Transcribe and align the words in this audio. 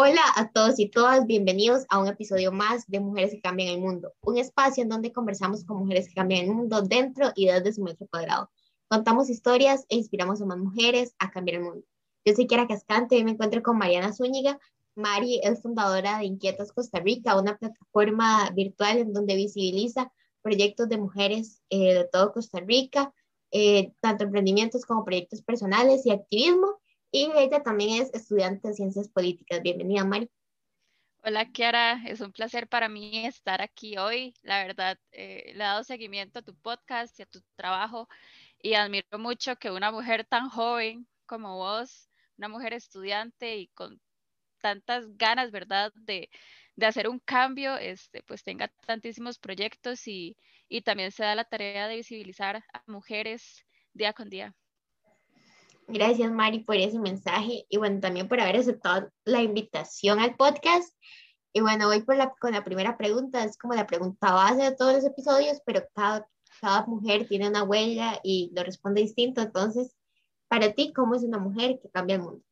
Hola 0.00 0.22
a 0.36 0.52
todos 0.52 0.78
y 0.78 0.88
todas, 0.88 1.26
bienvenidos 1.26 1.84
a 1.88 1.98
un 1.98 2.06
episodio 2.06 2.52
más 2.52 2.86
de 2.86 3.00
Mujeres 3.00 3.32
que 3.32 3.40
Cambian 3.40 3.70
el 3.70 3.80
Mundo, 3.80 4.14
un 4.20 4.38
espacio 4.38 4.84
en 4.84 4.88
donde 4.88 5.10
conversamos 5.10 5.64
con 5.64 5.78
mujeres 5.78 6.06
que 6.06 6.14
cambian 6.14 6.44
el 6.44 6.54
mundo 6.54 6.82
dentro 6.82 7.32
y 7.34 7.46
desde 7.46 7.72
su 7.72 7.82
metro 7.82 8.06
cuadrado. 8.06 8.48
Contamos 8.86 9.28
historias 9.28 9.86
e 9.88 9.96
inspiramos 9.96 10.40
a 10.40 10.44
más 10.44 10.56
mujeres 10.56 11.16
a 11.18 11.32
cambiar 11.32 11.56
el 11.56 11.64
mundo. 11.64 11.84
Yo 12.24 12.32
soy 12.32 12.46
Kiara 12.46 12.68
Cascante 12.68 13.16
y 13.16 13.24
me 13.24 13.32
encuentro 13.32 13.60
con 13.60 13.76
Mariana 13.76 14.12
Zúñiga. 14.12 14.60
Mari 14.94 15.40
es 15.42 15.62
fundadora 15.62 16.18
de 16.18 16.26
Inquietas 16.26 16.70
Costa 16.70 17.00
Rica, 17.00 17.36
una 17.36 17.58
plataforma 17.58 18.48
virtual 18.50 18.98
en 18.98 19.12
donde 19.12 19.34
visibiliza 19.34 20.12
proyectos 20.42 20.88
de 20.88 20.98
mujeres 20.98 21.60
eh, 21.70 21.94
de 21.94 22.04
todo 22.04 22.32
Costa 22.32 22.60
Rica, 22.60 23.12
eh, 23.50 23.90
tanto 23.98 24.22
emprendimientos 24.22 24.84
como 24.86 25.04
proyectos 25.04 25.42
personales 25.42 26.06
y 26.06 26.12
activismo 26.12 26.78
y 27.10 27.30
ella 27.34 27.62
también 27.62 28.02
es 28.02 28.12
estudiante 28.14 28.68
de 28.68 28.74
Ciencias 28.74 29.08
Políticas. 29.08 29.62
Bienvenida, 29.62 30.04
Mari. 30.04 30.30
Hola, 31.24 31.50
Kiara. 31.50 32.02
Es 32.06 32.20
un 32.20 32.32
placer 32.32 32.68
para 32.68 32.88
mí 32.88 33.26
estar 33.26 33.60
aquí 33.60 33.98
hoy. 33.98 34.34
La 34.42 34.64
verdad, 34.64 34.98
eh, 35.12 35.44
le 35.46 35.52
he 35.54 35.58
dado 35.58 35.84
seguimiento 35.84 36.38
a 36.38 36.42
tu 36.42 36.56
podcast 36.56 37.18
y 37.18 37.22
a 37.22 37.26
tu 37.26 37.40
trabajo 37.56 38.08
y 38.60 38.74
admiro 38.74 39.18
mucho 39.18 39.56
que 39.56 39.70
una 39.70 39.90
mujer 39.92 40.24
tan 40.24 40.48
joven 40.48 41.06
como 41.26 41.56
vos, 41.56 42.08
una 42.36 42.48
mujer 42.48 42.72
estudiante 42.72 43.56
y 43.56 43.68
con 43.68 44.00
tantas 44.60 45.16
ganas, 45.16 45.50
¿verdad?, 45.50 45.92
de, 45.94 46.30
de 46.76 46.86
hacer 46.86 47.08
un 47.08 47.18
cambio, 47.20 47.76
este, 47.76 48.22
pues 48.22 48.42
tenga 48.42 48.68
tantísimos 48.86 49.38
proyectos 49.38 50.06
y, 50.08 50.36
y 50.68 50.82
también 50.82 51.12
se 51.12 51.24
da 51.24 51.34
la 51.34 51.44
tarea 51.44 51.88
de 51.88 51.96
visibilizar 51.96 52.56
a 52.72 52.82
mujeres 52.86 53.66
día 53.92 54.12
con 54.12 54.30
día. 54.30 54.54
Gracias, 55.90 56.30
Mari, 56.30 56.60
por 56.60 56.76
ese 56.76 56.98
mensaje 56.98 57.64
y 57.66 57.78
bueno, 57.78 57.98
también 57.98 58.28
por 58.28 58.38
haber 58.40 58.56
aceptado 58.56 59.10
la 59.24 59.40
invitación 59.40 60.20
al 60.20 60.36
podcast. 60.36 60.94
Y 61.54 61.62
bueno, 61.62 61.86
voy 61.86 62.04
la, 62.08 62.30
con 62.38 62.52
la 62.52 62.62
primera 62.62 62.98
pregunta, 62.98 63.42
es 63.42 63.56
como 63.56 63.72
la 63.72 63.86
pregunta 63.86 64.32
base 64.32 64.64
de 64.64 64.76
todos 64.76 64.92
los 64.92 65.04
episodios, 65.06 65.62
pero 65.64 65.82
cada, 65.94 66.28
cada 66.60 66.84
mujer 66.84 67.26
tiene 67.26 67.48
una 67.48 67.62
huella 67.62 68.20
y 68.22 68.50
lo 68.54 68.62
responde 68.64 69.00
distinto. 69.00 69.40
Entonces, 69.40 69.96
para 70.46 70.74
ti, 70.74 70.92
¿cómo 70.92 71.14
es 71.14 71.22
una 71.22 71.38
mujer 71.38 71.78
que 71.80 71.88
cambia 71.88 72.16
el 72.16 72.22
mundo? 72.22 72.44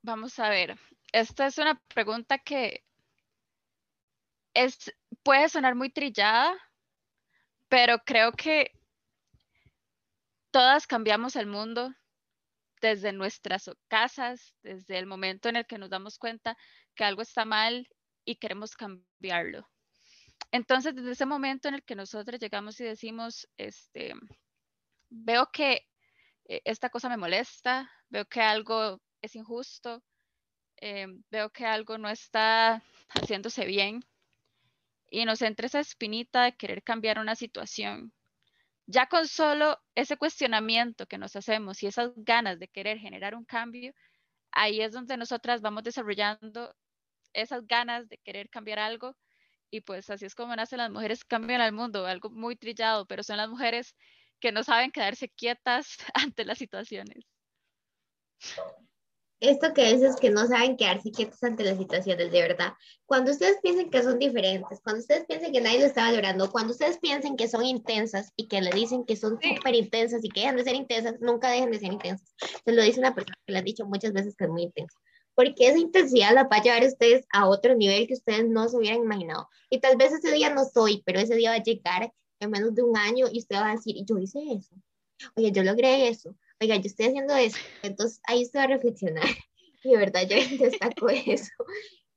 Vamos 0.00 0.38
a 0.38 0.48
ver, 0.48 0.78
esta 1.12 1.46
es 1.46 1.58
una 1.58 1.78
pregunta 1.94 2.38
que 2.38 2.82
es, 4.54 4.90
puede 5.22 5.50
sonar 5.50 5.74
muy 5.74 5.90
trillada, 5.90 6.54
pero 7.68 7.98
creo 8.06 8.32
que 8.32 8.70
todas 10.54 10.86
cambiamos 10.86 11.34
el 11.34 11.48
mundo 11.48 11.92
desde 12.80 13.12
nuestras 13.12 13.68
casas, 13.88 14.54
desde 14.62 14.98
el 14.98 15.06
momento 15.06 15.48
en 15.48 15.56
el 15.56 15.66
que 15.66 15.78
nos 15.78 15.90
damos 15.90 16.16
cuenta 16.16 16.56
que 16.94 17.02
algo 17.02 17.22
está 17.22 17.44
mal 17.44 17.88
y 18.24 18.36
queremos 18.36 18.76
cambiarlo. 18.76 19.68
Entonces, 20.52 20.94
desde 20.94 21.10
ese 21.10 21.26
momento 21.26 21.66
en 21.66 21.74
el 21.74 21.82
que 21.82 21.96
nosotros 21.96 22.38
llegamos 22.38 22.78
y 22.78 22.84
decimos, 22.84 23.48
este, 23.56 24.14
veo 25.10 25.50
que 25.52 25.88
eh, 26.44 26.62
esta 26.64 26.88
cosa 26.88 27.08
me 27.08 27.16
molesta, 27.16 27.90
veo 28.08 28.24
que 28.26 28.40
algo 28.40 29.00
es 29.22 29.34
injusto, 29.34 30.04
eh, 30.80 31.08
veo 31.32 31.50
que 31.50 31.66
algo 31.66 31.98
no 31.98 32.08
está 32.08 32.80
haciéndose 33.08 33.66
bien 33.66 34.04
y 35.10 35.24
nos 35.24 35.42
entra 35.42 35.66
esa 35.66 35.80
espinita 35.80 36.44
de 36.44 36.56
querer 36.56 36.84
cambiar 36.84 37.18
una 37.18 37.34
situación 37.34 38.12
ya 38.86 39.06
con 39.06 39.28
solo 39.28 39.78
ese 39.94 40.16
cuestionamiento 40.16 41.06
que 41.06 41.18
nos 41.18 41.36
hacemos 41.36 41.82
y 41.82 41.86
esas 41.86 42.12
ganas 42.16 42.58
de 42.58 42.68
querer 42.68 42.98
generar 42.98 43.34
un 43.34 43.44
cambio, 43.44 43.92
ahí 44.52 44.80
es 44.80 44.92
donde 44.92 45.16
nosotras 45.16 45.60
vamos 45.62 45.84
desarrollando 45.84 46.74
esas 47.32 47.66
ganas 47.66 48.08
de 48.08 48.18
querer 48.18 48.50
cambiar 48.50 48.78
algo 48.78 49.16
y 49.70 49.80
pues 49.82 50.10
así 50.10 50.26
es 50.26 50.34
como 50.34 50.54
nacen 50.56 50.78
las 50.78 50.90
mujeres 50.90 51.24
que 51.24 51.28
cambian 51.28 51.60
al 51.60 51.72
mundo, 51.72 52.06
algo 52.06 52.30
muy 52.30 52.56
trillado, 52.56 53.06
pero 53.06 53.22
son 53.22 53.38
las 53.38 53.48
mujeres 53.48 53.96
que 54.40 54.52
no 54.52 54.62
saben 54.62 54.92
quedarse 54.92 55.28
quietas 55.30 55.98
ante 56.14 56.44
las 56.44 56.58
situaciones 56.58 57.24
esto 59.40 59.74
que 59.74 59.92
dices 59.92 60.16
que 60.16 60.30
no 60.30 60.46
saben 60.46 60.76
quedarse 60.76 61.10
quietos 61.10 61.42
ante 61.42 61.64
las 61.64 61.78
situaciones, 61.78 62.30
de 62.30 62.40
verdad. 62.40 62.72
Cuando 63.06 63.30
ustedes 63.30 63.58
piensen 63.62 63.90
que 63.90 64.02
son 64.02 64.18
diferentes, 64.18 64.80
cuando 64.82 65.00
ustedes 65.00 65.26
piensen 65.26 65.52
que 65.52 65.60
nadie 65.60 65.80
lo 65.80 65.86
está 65.86 66.02
valorando, 66.02 66.50
cuando 66.50 66.72
ustedes 66.72 66.98
piensen 66.98 67.36
que 67.36 67.48
son 67.48 67.64
intensas 67.64 68.32
y 68.36 68.48
que 68.48 68.60
le 68.60 68.70
dicen 68.70 69.04
que 69.04 69.16
son 69.16 69.38
súper 69.40 69.74
intensas 69.74 70.24
y 70.24 70.28
que 70.28 70.40
dejan 70.40 70.56
de 70.56 70.64
ser 70.64 70.74
intensas, 70.74 71.16
nunca 71.20 71.50
dejen 71.50 71.70
de 71.70 71.78
ser 71.78 71.92
intensas. 71.92 72.34
Se 72.64 72.72
lo 72.72 72.82
dice 72.82 73.00
una 73.00 73.14
persona 73.14 73.36
que 73.46 73.52
le 73.52 73.58
han 73.58 73.64
dicho 73.64 73.86
muchas 73.86 74.12
veces 74.12 74.34
que 74.36 74.44
es 74.44 74.50
muy 74.50 74.62
intensa. 74.62 74.98
Porque 75.34 75.66
esa 75.66 75.78
intensidad 75.78 76.32
la 76.32 76.44
va 76.44 76.56
a 76.56 76.62
llevar 76.62 76.84
a 76.84 76.86
ustedes 76.86 77.26
a 77.32 77.48
otro 77.48 77.74
nivel 77.74 78.06
que 78.06 78.14
ustedes 78.14 78.48
no 78.48 78.68
se 78.68 78.76
hubieran 78.76 79.02
imaginado. 79.02 79.48
Y 79.68 79.80
tal 79.80 79.96
vez 79.96 80.12
ese 80.12 80.30
día 80.32 80.54
no 80.54 80.64
soy, 80.64 81.02
pero 81.04 81.18
ese 81.18 81.34
día 81.34 81.50
va 81.50 81.56
a 81.56 81.62
llegar 81.62 82.12
en 82.38 82.50
menos 82.50 82.74
de 82.74 82.82
un 82.82 82.96
año 82.96 83.26
y 83.30 83.40
usted 83.40 83.56
va 83.56 83.70
a 83.70 83.74
decir, 83.74 83.96
yo 84.06 84.16
hice 84.16 84.38
eso. 84.52 84.74
Oye, 85.34 85.50
yo 85.50 85.64
logré 85.64 86.08
eso 86.08 86.36
oiga, 86.60 86.76
yo 86.76 86.82
estoy 86.86 87.06
haciendo 87.06 87.34
eso. 87.36 87.58
Entonces 87.82 88.20
ahí 88.24 88.42
estoy 88.42 88.62
a 88.62 88.66
reflexionar. 88.66 89.24
Y 89.86 89.90
de 89.90 89.98
verdad 89.98 90.22
yo 90.26 90.36
destaco 90.64 91.10
eso. 91.10 91.52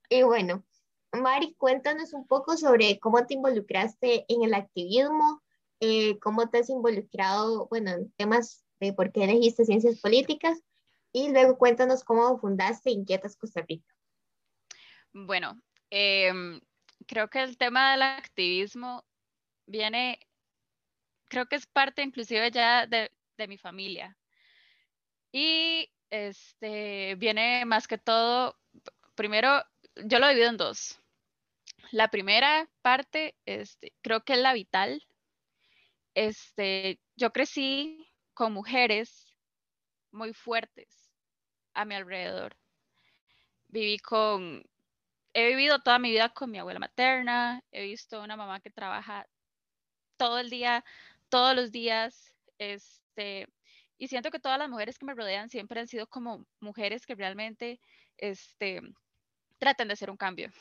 Y 0.09 0.23
bueno, 0.23 0.63
Mari, 1.11 1.53
cuéntanos 1.57 2.13
un 2.13 2.25
poco 2.25 2.55
sobre 2.55 2.97
cómo 2.99 3.25
te 3.25 3.33
involucraste 3.33 4.25
en 4.29 4.43
el 4.43 4.53
activismo, 4.53 5.43
eh, 5.81 6.17
cómo 6.19 6.49
te 6.49 6.59
has 6.59 6.69
involucrado, 6.69 7.67
bueno, 7.67 7.91
en 7.91 8.11
temas 8.13 8.65
de 8.79 8.93
por 8.93 9.11
qué 9.11 9.23
elegiste 9.23 9.65
ciencias 9.65 9.99
políticas 9.99 10.61
y 11.11 11.29
luego 11.29 11.57
cuéntanos 11.57 12.03
cómo 12.03 12.37
fundaste 12.39 12.91
Inquietas 12.91 13.35
Costa 13.35 13.61
Rica. 13.67 13.93
Bueno, 15.13 15.59
em, 15.89 16.61
creo 17.07 17.29
que 17.29 17.41
el 17.41 17.57
tema 17.57 17.91
del 17.91 18.03
activismo 18.03 19.03
viene, 19.65 20.19
creo 21.27 21.47
que 21.47 21.55
es 21.55 21.65
parte 21.65 22.01
inclusive 22.03 22.51
ya 22.51 22.85
de, 22.85 23.11
de 23.37 23.47
mi 23.47 23.57
familia. 23.57 24.17
Y 25.39 25.91
este 26.09 27.13
viene 27.13 27.63
más 27.65 27.87
que 27.87 27.99
todo, 27.99 28.57
primero, 29.13 29.63
yo 29.93 30.17
lo 30.17 30.27
divido 30.29 30.49
en 30.49 30.57
dos. 30.57 30.99
La 31.91 32.07
primera 32.07 32.67
parte, 32.81 33.35
este, 33.45 33.93
creo 34.01 34.23
que 34.23 34.33
es 34.33 34.39
la 34.39 34.53
vital. 34.53 35.05
Este, 36.15 36.99
yo 37.15 37.31
crecí 37.31 38.11
con 38.33 38.51
mujeres 38.51 39.37
muy 40.11 40.33
fuertes 40.33 41.13
a 41.75 41.85
mi 41.85 41.93
alrededor. 41.93 42.57
Viví 43.67 43.99
con, 43.99 44.63
he 45.33 45.49
vivido 45.49 45.83
toda 45.83 45.99
mi 45.99 46.09
vida 46.09 46.29
con 46.29 46.49
mi 46.49 46.57
abuela 46.57 46.79
materna, 46.79 47.63
he 47.71 47.83
visto 47.83 48.23
una 48.23 48.37
mamá 48.37 48.59
que 48.59 48.71
trabaja 48.71 49.27
todo 50.17 50.39
el 50.39 50.49
día, 50.49 50.83
todos 51.29 51.55
los 51.55 51.71
días, 51.71 52.33
este, 52.57 53.47
y 53.97 54.07
siento 54.07 54.31
que 54.31 54.39
todas 54.39 54.59
las 54.59 54.69
mujeres 54.69 54.97
que 54.97 55.05
me 55.05 55.15
rodean 55.15 55.49
siempre 55.49 55.79
han 55.79 55.87
sido 55.87 56.07
como 56.07 56.45
mujeres 56.59 57.05
que 57.05 57.15
realmente 57.15 57.79
este, 58.17 58.81
tratan 59.57 59.87
de 59.87 59.93
hacer 59.93 60.11
un 60.11 60.17
cambio. 60.17 60.51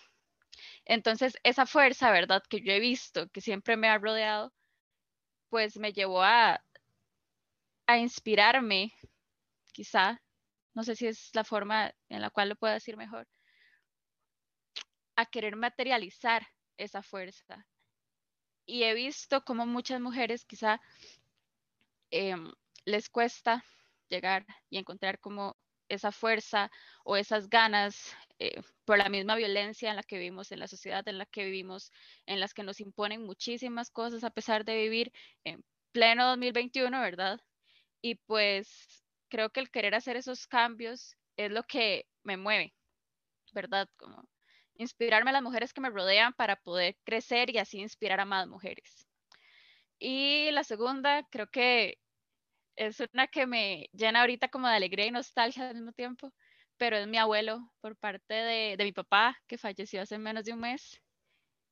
Entonces, 0.85 1.37
esa 1.43 1.67
fuerza, 1.67 2.11
¿verdad? 2.11 2.43
Que 2.49 2.61
yo 2.63 2.73
he 2.73 2.81
visto, 2.81 3.29
que 3.29 3.41
siempre 3.41 3.77
me 3.77 3.89
ha 3.89 3.99
rodeado, 3.99 4.53
pues 5.51 5.77
me 5.77 5.93
llevó 5.93 6.23
a, 6.23 6.63
a 7.87 7.99
inspirarme, 7.99 8.93
quizá, 9.73 10.23
no 10.75 10.83
sé 10.85 10.97
si 10.97 11.07
es 11.07 11.31
la 11.35 11.45
forma 11.45 11.95
en 12.09 12.23
la 12.23 12.31
cual 12.31 12.49
lo 12.49 12.57
puedo 12.57 12.73
decir 12.75 12.97
mejor, 12.97 13.29
a 15.17 15.27
querer 15.27 15.57
materializar 15.57 16.47
esa 16.79 17.03
fuerza. 17.03 17.67
Y 18.67 18.83
he 18.85 18.95
visto 18.95 19.45
como 19.45 19.67
muchas 19.67 20.01
mujeres 20.01 20.45
quizá 20.45 20.81
em, 22.11 22.53
les 22.87 23.11
cuesta 23.11 23.63
llegar 24.09 24.47
y 24.71 24.79
encontrar 24.79 25.19
como 25.21 25.57
esa 25.89 26.13
fuerza 26.13 26.71
o 27.05 27.17
esas 27.17 27.49
ganas 27.49 28.17
eh, 28.39 28.61
por 28.85 28.99
la 28.99 29.09
misma 29.09 29.37
violencia 29.37 29.91
en 29.91 29.97
la 29.97 30.03
que 30.03 30.19
vivimos, 30.19 30.51
en 30.53 30.61
la 30.61 30.69
sociedad 30.69 31.07
en 31.09 31.19
la 31.19 31.27
que 31.27 31.45
vivimos, 31.45 31.93
en 32.27 32.41
las 32.41 32.55
que 32.55 32.63
nos 32.63 32.81
imponen 32.81 33.25
muchísimas 33.25 33.91
cosas 33.91 34.25
a 34.25 34.31
pesar 34.31 34.65
de 34.65 34.77
vivir 34.77 35.13
en 35.45 35.65
pleno 35.93 36.27
2021, 36.29 37.01
¿verdad? 37.01 37.41
Y 38.03 38.17
pues 38.17 39.05
creo 39.29 39.51
que 39.51 39.61
el 39.61 39.71
querer 39.71 39.95
hacer 39.95 40.17
esos 40.17 40.47
cambios 40.47 41.17
es 41.37 41.51
lo 41.51 41.63
que 41.65 42.07
me 42.23 42.37
mueve, 42.37 42.75
¿verdad? 43.53 43.89
Como 43.97 44.29
inspirarme 44.75 45.31
a 45.31 45.35
las 45.35 45.43
mujeres 45.43 45.73
que 45.73 45.81
me 45.81 45.91
rodean 45.91 46.33
para 46.35 46.57
poder 46.57 46.97
crecer 47.05 47.51
y 47.51 47.59
así 47.59 47.79
inspirar 47.81 48.21
a 48.21 48.25
más 48.25 48.47
mujeres. 48.47 49.09
Y 49.99 50.51
la 50.51 50.65
segunda, 50.65 51.27
creo 51.31 51.49
que 51.49 51.99
es 52.77 53.01
una 53.13 53.27
que 53.29 53.47
me 53.47 53.89
llena 53.93 54.21
ahorita 54.23 54.49
como 54.49 54.69
de 54.69 54.77
alegría 54.77 55.07
y 55.07 55.11
nostalgia 55.11 55.69
al 55.69 55.75
mismo 55.75 55.93
tiempo, 55.93 56.33
pero 56.77 56.97
es 56.97 57.07
mi 57.07 57.19
abuelo 57.19 57.73
por 57.81 57.97
parte 57.97 58.35
de, 58.35 58.77
mi 58.85 58.93
papá, 58.93 59.39
que 59.47 59.59
falleció 59.59 60.03
hace 60.03 60.19
menos 60.19 60.45
de 60.45 60.53
un 60.53 60.61
mes. 60.61 61.01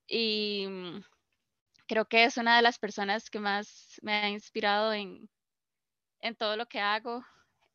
Y 0.09 0.67
mm, 0.69 1.03
creo 1.89 2.07
que 2.07 2.25
es 2.25 2.37
una 2.39 2.57
de 2.57 2.63
las 2.63 2.79
personas 2.79 3.31
que 3.31 3.41
más 3.41 3.99
me 4.03 4.15
ha 4.15 4.29
inspirado 4.31 4.93
en, 4.93 5.29
en 6.21 6.37
todo 6.37 6.57
lo 6.57 6.67
que 6.67 6.81
hago. 6.81 7.25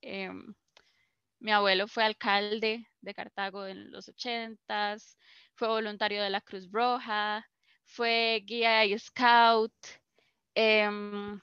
Em, 0.01 0.53
Mi 1.39 1.51
abuelo 1.51 1.87
fue 1.87 2.03
alcalde 2.05 2.87
de 3.01 3.13
Cartago 3.13 3.67
en 3.67 3.91
los 3.91 4.09
ochentas, 4.09 5.17
fue 5.55 5.67
voluntario 5.69 6.23
de 6.23 6.29
la 6.29 6.41
Cruz 6.41 6.69
Roja, 6.71 7.45
fue 7.85 8.41
guía 8.45 8.85
y 8.85 8.97
scout, 8.99 9.73
em, 10.55 11.39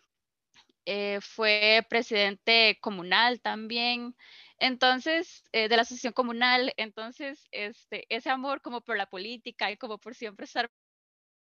eh, 0.87 1.21
fue 1.21 1.85
presidente 1.91 2.79
comunal 2.81 3.41
también. 3.41 4.17
Entonces, 4.59 5.45
eh, 5.53 5.69
de 5.69 5.77
la 5.77 5.83
asociación 5.83 6.13
comunal, 6.15 6.73
entonces, 6.77 7.47
este, 7.53 8.07
ese 8.09 8.31
amor 8.31 8.63
como 8.63 8.81
por 8.83 8.97
la 8.97 9.07
política 9.07 9.71
y 9.71 9.77
como 9.77 9.99
por 9.99 10.15
siempre 10.15 10.45
estarme 10.47 10.71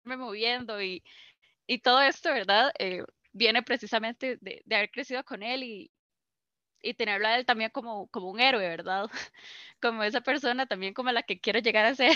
moviendo 0.04 0.82
y, 0.82 1.02
todo 1.82 2.00
esto, 2.02 2.30
¿verdad? 2.32 2.72
Eh, 2.78 3.04
viene 3.32 3.62
precisamente 3.62 4.38
de, 4.40 4.62
de, 4.64 4.76
haber 4.76 4.90
crecido 4.90 5.24
con 5.24 5.42
él 5.42 5.62
y, 5.64 5.90
y 6.82 6.94
tenerlo 6.94 7.28
a 7.28 7.36
él 7.36 7.46
también 7.46 7.70
como, 7.70 8.08
como 8.08 8.30
un 8.30 8.40
héroe, 8.40 8.68
¿verdad? 8.68 9.10
Como 9.82 10.02
esa 10.04 10.20
persona 10.22 10.66
también 10.66 10.94
como 10.94 11.12
la 11.12 11.22
que 11.22 11.40
quiero 11.40 11.60
llegar 11.60 11.86
a 11.86 11.94
ser. 11.94 12.12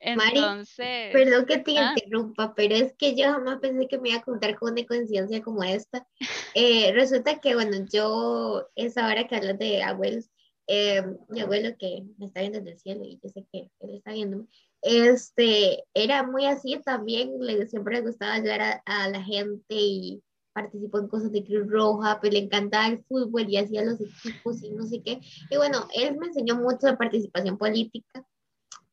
Entonces, 0.00 1.12
perdón 1.12 1.46
que 1.46 1.58
te 1.58 1.78
ah. 1.78 1.94
interrumpa, 1.96 2.54
pero 2.54 2.74
es 2.74 2.92
que 2.94 3.16
yo 3.16 3.32
jamás 3.32 3.58
pensé 3.58 3.88
que 3.88 3.98
me 3.98 4.10
iba 4.10 4.18
a 4.18 4.22
contar 4.22 4.56
con 4.56 4.72
una 4.72 4.86
coincidencia 4.86 5.42
como 5.42 5.62
esta. 5.62 6.06
Eh, 6.54 6.92
resulta 6.92 7.38
que, 7.40 7.54
bueno, 7.54 7.86
yo, 7.92 8.66
esa 8.74 9.06
hora 9.06 9.28
que 9.28 9.36
hablas 9.36 9.58
de 9.58 9.82
abuelos, 9.82 10.28
eh, 10.66 11.02
mi 11.28 11.40
abuelo 11.40 11.76
que 11.78 12.04
me 12.16 12.26
está 12.26 12.40
viendo 12.40 12.58
desde 12.58 12.72
el 12.72 12.78
cielo 12.78 13.04
y 13.04 13.20
yo 13.22 13.28
sé 13.28 13.46
que 13.52 13.70
él 13.80 13.94
está 13.94 14.12
viéndome, 14.12 14.46
este, 14.82 15.84
era 15.94 16.24
muy 16.24 16.46
así 16.46 16.80
también, 16.84 17.38
le, 17.38 17.68
siempre 17.68 17.96
le 17.96 18.02
gustaba 18.02 18.34
ayudar 18.34 18.60
a, 18.60 18.82
a 18.86 19.08
la 19.08 19.22
gente 19.22 19.66
y 19.68 20.22
participó 20.52 20.98
en 20.98 21.08
cosas 21.08 21.30
de 21.30 21.44
Cruz 21.44 21.68
Roja, 21.68 22.18
pues 22.20 22.32
le 22.32 22.40
encantaba 22.40 22.88
el 22.88 23.04
fútbol 23.04 23.48
y 23.48 23.58
hacía 23.58 23.84
los 23.84 24.00
equipos 24.00 24.62
y 24.62 24.70
no 24.70 24.86
sé 24.86 25.02
qué. 25.02 25.20
Y 25.50 25.56
bueno, 25.56 25.86
él 25.94 26.16
me 26.16 26.26
enseñó 26.26 26.56
mucho 26.56 26.86
de 26.86 26.96
participación 26.96 27.56
política 27.56 28.26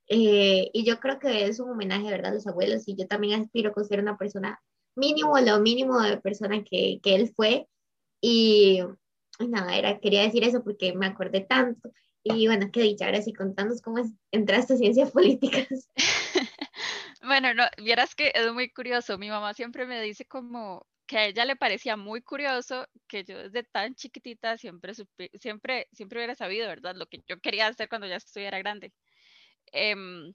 eh, 0.08 0.70
y 0.74 0.86
yo 0.86 1.00
creo 1.00 1.20
que 1.20 1.46
es 1.46 1.60
un 1.60 1.72
homenaje, 1.72 2.10
¿verdad?, 2.10 2.32
a 2.32 2.36
los 2.36 2.48
abuelos. 2.48 2.88
Y 2.88 2.96
yo 2.96 3.08
también 3.08 3.42
aspiro 3.42 3.74
a 3.76 3.84
ser 3.84 4.00
una 4.00 4.18
persona 4.18 4.62
mínimo, 4.96 5.40
lo 5.40 5.60
mínimo 5.60 6.02
de 6.02 6.18
persona 6.18 6.64
que, 6.64 7.00
que 7.02 7.16
él 7.16 7.34
fue. 7.36 7.68
Y, 8.22 8.82
nada, 9.40 9.78
era, 9.78 10.00
quería 10.00 10.24
decir 10.24 10.44
eso 10.44 10.64
porque 10.64 10.94
me 10.94 11.08
acordé 11.08 11.42
tanto. 11.42 11.92
Y 12.24 12.48
bueno, 12.48 12.70
qué 12.72 12.82
dicha, 12.82 13.06
ahora 13.06 13.22
sí 13.22 13.34
contándonos 13.34 13.82
cómo 13.82 14.00
es, 14.00 14.12
entraste 14.32 14.74
a 14.74 14.78
ciencias 14.78 15.12
políticas. 15.12 15.68
bueno, 17.22 17.54
no, 17.54 17.64
vieras 17.84 18.16
que 18.16 18.32
es 18.34 18.52
muy 18.52 18.72
curioso. 18.72 19.18
Mi 19.18 19.30
mamá 19.30 19.54
siempre 19.54 19.86
me 19.86 20.02
dice 20.02 20.26
como 20.26 20.88
que 21.06 21.18
a 21.20 21.26
ella 21.28 21.46
le 21.46 21.56
parecía 21.56 21.98
muy 21.98 22.22
curioso 22.22 22.88
que 23.08 23.24
yo 23.24 23.38
desde 23.38 23.64
tan 23.64 23.94
chiquitita 23.94 24.58
siempre, 24.58 24.94
siempre, 25.40 25.88
siempre 25.92 26.20
hubiera 26.20 26.34
sabido, 26.34 26.68
¿verdad? 26.68 26.96
Lo 26.96 27.06
que 27.06 27.24
yo 27.28 27.40
quería 27.40 27.68
hacer 27.68 27.90
cuando 27.90 28.08
ya 28.08 28.16
estuviera 28.16 28.58
grande. 28.58 28.92
Em, 29.72 30.34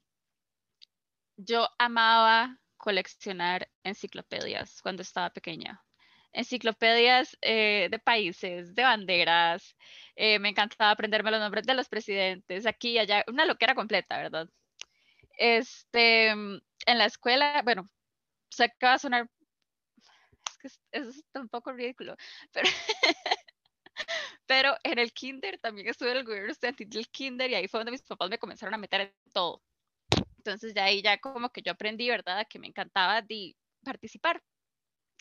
yo 1.37 1.67
amaba 1.77 2.57
coleccionar 2.77 3.69
enciclopedias 3.83 4.81
cuando 4.81 5.01
estaba 5.01 5.29
pequeña. 5.31 5.83
Enciclopedias 6.33 7.37
eh, 7.41 7.89
de 7.91 7.99
países, 7.99 8.73
de 8.75 8.83
banderas. 8.83 9.75
Eh, 10.15 10.39
me 10.39 10.49
encantaba 10.49 10.91
aprenderme 10.91 11.31
los 11.31 11.39
nombres 11.39 11.65
de 11.65 11.73
los 11.75 11.89
presidentes, 11.89 12.65
aquí 12.65 12.91
y 12.91 12.99
allá. 12.99 13.23
Una 13.27 13.45
loquera 13.45 13.75
completa, 13.75 14.17
¿verdad? 14.17 14.47
Este, 15.37 16.29
en 16.29 16.61
la 16.85 17.05
escuela, 17.05 17.61
bueno, 17.63 17.89
sé 18.49 18.71
que 18.79 18.85
va 18.85 18.95
a 18.95 18.99
sonar. 18.99 19.29
Es 20.47 20.57
que 20.57 20.67
eso 20.99 21.09
es 21.09 21.23
un 21.35 21.49
poco 21.49 21.73
ridículo, 21.73 22.15
pero. 22.51 22.69
Pero 24.51 24.75
en 24.83 24.99
el 24.99 25.13
kinder 25.13 25.57
también 25.59 25.87
estuve 25.87 26.11
en 26.11 26.17
el 26.17 26.25
gobierno 26.25 26.51
estudiantil 26.51 26.89
del 26.89 27.07
kinder 27.07 27.49
y 27.49 27.55
ahí 27.55 27.69
fue 27.69 27.79
donde 27.79 27.93
mis 27.93 28.01
papás 28.01 28.29
me 28.29 28.37
comenzaron 28.37 28.73
a 28.73 28.77
meter 28.77 28.99
en 28.99 29.31
todo. 29.31 29.63
Entonces 30.39 30.73
ya 30.73 30.83
ahí 30.83 31.01
ya 31.01 31.17
como 31.19 31.49
que 31.51 31.61
yo 31.61 31.71
aprendí, 31.71 32.09
¿verdad? 32.09 32.45
Que 32.49 32.59
me 32.59 32.67
encantaba 32.67 33.21
de 33.21 33.55
participar, 33.81 34.43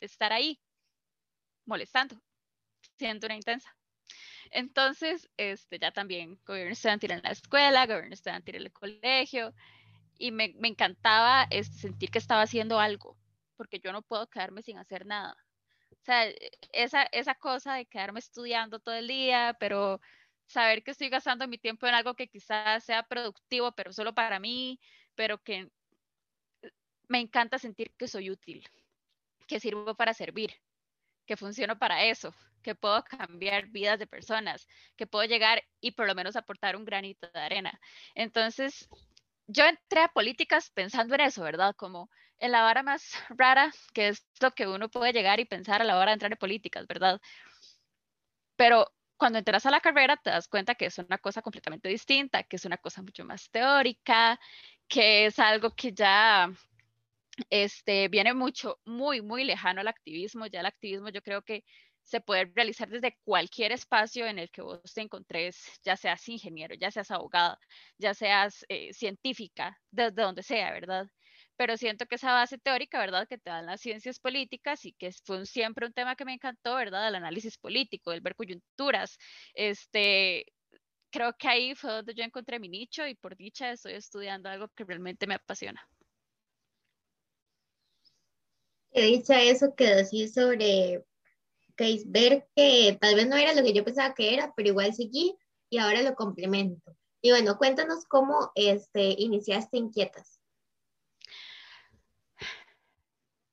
estar 0.00 0.32
ahí, 0.32 0.61
molestando, 1.65 2.21
siendo 2.99 3.29
una 3.29 3.37
intensa. 3.37 3.73
Entonces, 4.50 5.31
este, 5.37 5.79
ya 5.79 5.93
también 5.93 6.41
gobierno 6.44 6.73
estudiantil 6.73 7.12
en 7.12 7.23
la 7.23 7.31
escuela, 7.31 7.87
gobierno 7.87 8.15
estudiantil 8.15 8.56
en 8.56 8.62
el 8.62 8.73
colegio, 8.73 9.55
y 10.19 10.33
me, 10.33 10.55
me 10.59 10.67
encantaba 10.67 11.47
este, 11.50 11.79
sentir 11.79 12.11
que 12.11 12.19
estaba 12.19 12.43
haciendo 12.43 12.81
algo, 12.81 13.17
porque 13.56 13.79
yo 13.79 13.93
no 13.93 14.03
puedo 14.03 14.26
quedarme 14.29 14.62
sin 14.62 14.76
hacer 14.76 15.06
nada. 15.06 15.37
O 16.02 16.05
sea, 16.05 16.29
e, 16.29 16.50
esa, 16.73 17.02
esa 17.12 17.35
cosa 17.35 17.75
de 17.75 17.87
quedarme 17.87 18.20
estudiando 18.20 18.81
todo 18.81 18.94
el 18.94 19.08
día, 19.08 19.56
pero 19.61 20.00
saber 20.47 20.82
que 20.82 20.93
estoy 20.93 21.08
gastando 21.11 21.47
mi 21.49 21.58
tiempo 21.58 21.87
en 21.87 21.94
algo 21.94 22.14
que 22.14 22.29
quizás 22.29 22.85
sea 22.85 23.02
productivo, 23.05 23.73
pero 23.73 23.93
solo 23.93 24.14
para 24.14 24.41
mí, 24.41 24.81
pero 25.14 25.38
que 25.38 25.70
me 27.08 27.20
encanta 27.20 27.58
sentir 27.58 27.93
que 27.99 28.08
soy 28.08 28.31
útil, 28.31 28.67
que 29.47 29.61
sirvo 29.61 29.94
para 29.94 30.14
servir, 30.14 30.55
que 31.26 31.37
funciono 31.37 31.79
para 31.79 32.05
eso, 32.05 32.35
que 32.62 32.75
puedo 32.75 33.02
cambiar 33.05 33.67
vidas 33.69 33.99
de 33.99 34.06
personas, 34.06 34.67
que 34.97 35.06
puedo 35.06 35.25
llegar 35.26 35.62
y 35.81 35.93
por 35.93 36.06
lo 36.06 36.14
menos 36.14 36.37
aportar 36.37 36.76
un 36.76 36.85
granito 36.85 37.29
de 37.32 37.41
arena. 37.41 37.81
Entonces, 38.14 38.88
yo 39.47 39.64
entré 39.64 40.02
a 40.02 40.08
políticas 40.08 40.70
pensando 40.70 41.14
en 41.17 41.23
eso, 41.23 41.43
¿verdad? 41.43 41.75
Como 41.76 42.11
en 42.41 42.53
la 42.53 42.63
vara 42.63 42.83
más 42.83 43.13
rara, 43.31 43.73
que 43.95 44.09
es 44.09 44.27
lo 44.41 44.51
que 44.53 44.67
uno 44.67 44.89
puede 44.89 45.13
llegar 45.13 45.41
y 45.41 45.45
pensar 45.45 45.81
a 45.83 45.85
la 45.85 45.99
hora 45.99 46.11
de 46.11 46.15
entrar 46.15 46.33
en 46.33 46.39
políticas, 46.39 46.87
¿verdad? 46.87 47.21
Pero 48.57 48.87
cuando 49.17 49.39
entras 49.39 49.67
a 49.67 49.71
la 49.71 49.81
carrera 49.81 50.17
te 50.17 50.31
das 50.31 50.49
cuenta 50.49 50.75
que 50.75 50.87
es 50.87 50.99
una 50.99 51.19
cosa 51.19 51.43
completamente 51.43 51.89
distinta, 51.89 52.43
que 52.43 52.57
es 52.57 52.65
una 52.65 52.79
cosa 52.79 53.03
mucho 53.03 53.25
más 53.25 53.51
teórica, 53.51 54.41
que 54.89 55.27
es 55.27 55.39
algo 55.39 55.71
que 55.75 55.93
ya 55.93 56.51
este, 57.51 58.09
viene 58.09 58.35
mucho, 58.35 58.81
muy, 58.85 59.23
muy 59.23 59.45
lejano 59.45 59.81
al 59.81 59.89
activismo. 59.89 60.47
Ya 60.47 60.61
el 60.61 60.67
activismo 60.67 61.11
yo 61.11 61.23
creo 61.23 61.43
que 61.43 61.65
se 62.03 62.21
puede 62.21 62.47
realizar 62.55 62.89
desde 62.89 63.19
cualquier 63.25 63.73
espacio 63.73 64.27
en 64.27 64.39
el 64.39 64.51
que 64.51 64.63
vos 64.63 64.81
te 64.95 65.03
encontres, 65.03 65.63
ya 65.85 65.97
seas 65.97 66.29
ingeniero, 66.29 66.75
ya 66.75 66.91
seas 66.91 67.11
abogado, 67.11 67.59
ya 67.99 68.15
seas 68.15 68.65
eh, 68.69 68.93
científica, 68.95 69.79
desde 69.91 70.23
donde 70.23 70.43
sea, 70.43 70.73
¿verdad? 70.73 71.07
Pero 71.61 71.77
siento 71.77 72.07
que 72.07 72.15
esa 72.15 72.33
base 72.33 72.57
teórica, 72.57 72.99
¿verdad?, 72.99 73.29
que 73.29 73.37
te 73.37 73.50
dan 73.50 73.67
las 73.67 73.83
ciencias 73.83 74.19
políticas 74.19 74.87
y 74.87 74.95
que 74.95 75.12
fue 75.26 75.45
siempre 75.45 75.85
un 75.87 75.93
tema 75.93 76.17
que 76.17 76.25
me 76.25 76.33
encantó, 76.33 76.76
¿verdad?, 76.76 77.07
el 77.07 77.17
análisis 77.17 77.59
político, 77.59 78.12
el 78.12 78.23
ver 78.23 78.35
coyunturas, 78.35 79.19
este, 79.52 80.47
creo 81.11 81.35
que 81.38 81.49
ahí 81.49 81.75
fue 81.75 81.93
donde 81.93 82.14
yo 82.14 82.25
encontré 82.25 82.59
mi 82.59 82.71
nicho 82.71 83.07
y 83.07 83.14
por 83.14 83.37
dicha 83.37 83.73
estoy 83.73 83.93
estudiando 83.93 84.49
algo 84.49 84.69
que 84.75 84.85
realmente 84.85 85.26
me 85.26 85.35
apasiona. 85.35 85.87
He 88.93 89.02
dicho 89.02 89.35
eso 89.35 89.75
que 89.76 89.85
decís 89.85 90.33
sobre 90.33 91.05
que 91.76 92.02
ver 92.07 92.49
que 92.57 92.97
tal 92.99 93.17
vez 93.17 93.29
no 93.29 93.37
era 93.37 93.52
lo 93.52 93.62
que 93.62 93.75
yo 93.75 93.85
pensaba 93.85 94.14
que 94.14 94.33
era, 94.33 94.55
pero 94.57 94.71
igual 94.71 94.95
seguí 94.95 95.37
y 95.69 95.76
ahora 95.76 96.00
lo 96.00 96.14
complemento. 96.14 96.97
Y 97.21 97.33
bueno, 97.33 97.59
cuéntanos 97.59 98.07
cómo 98.07 98.50
este, 98.55 99.14
iniciaste 99.19 99.76
Inquietas. 99.76 100.39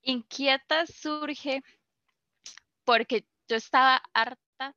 Inquieta 0.07 0.85
surge 0.87 1.61
porque 2.85 3.25
yo 3.47 3.57
estaba 3.57 4.01
harta. 4.13 4.75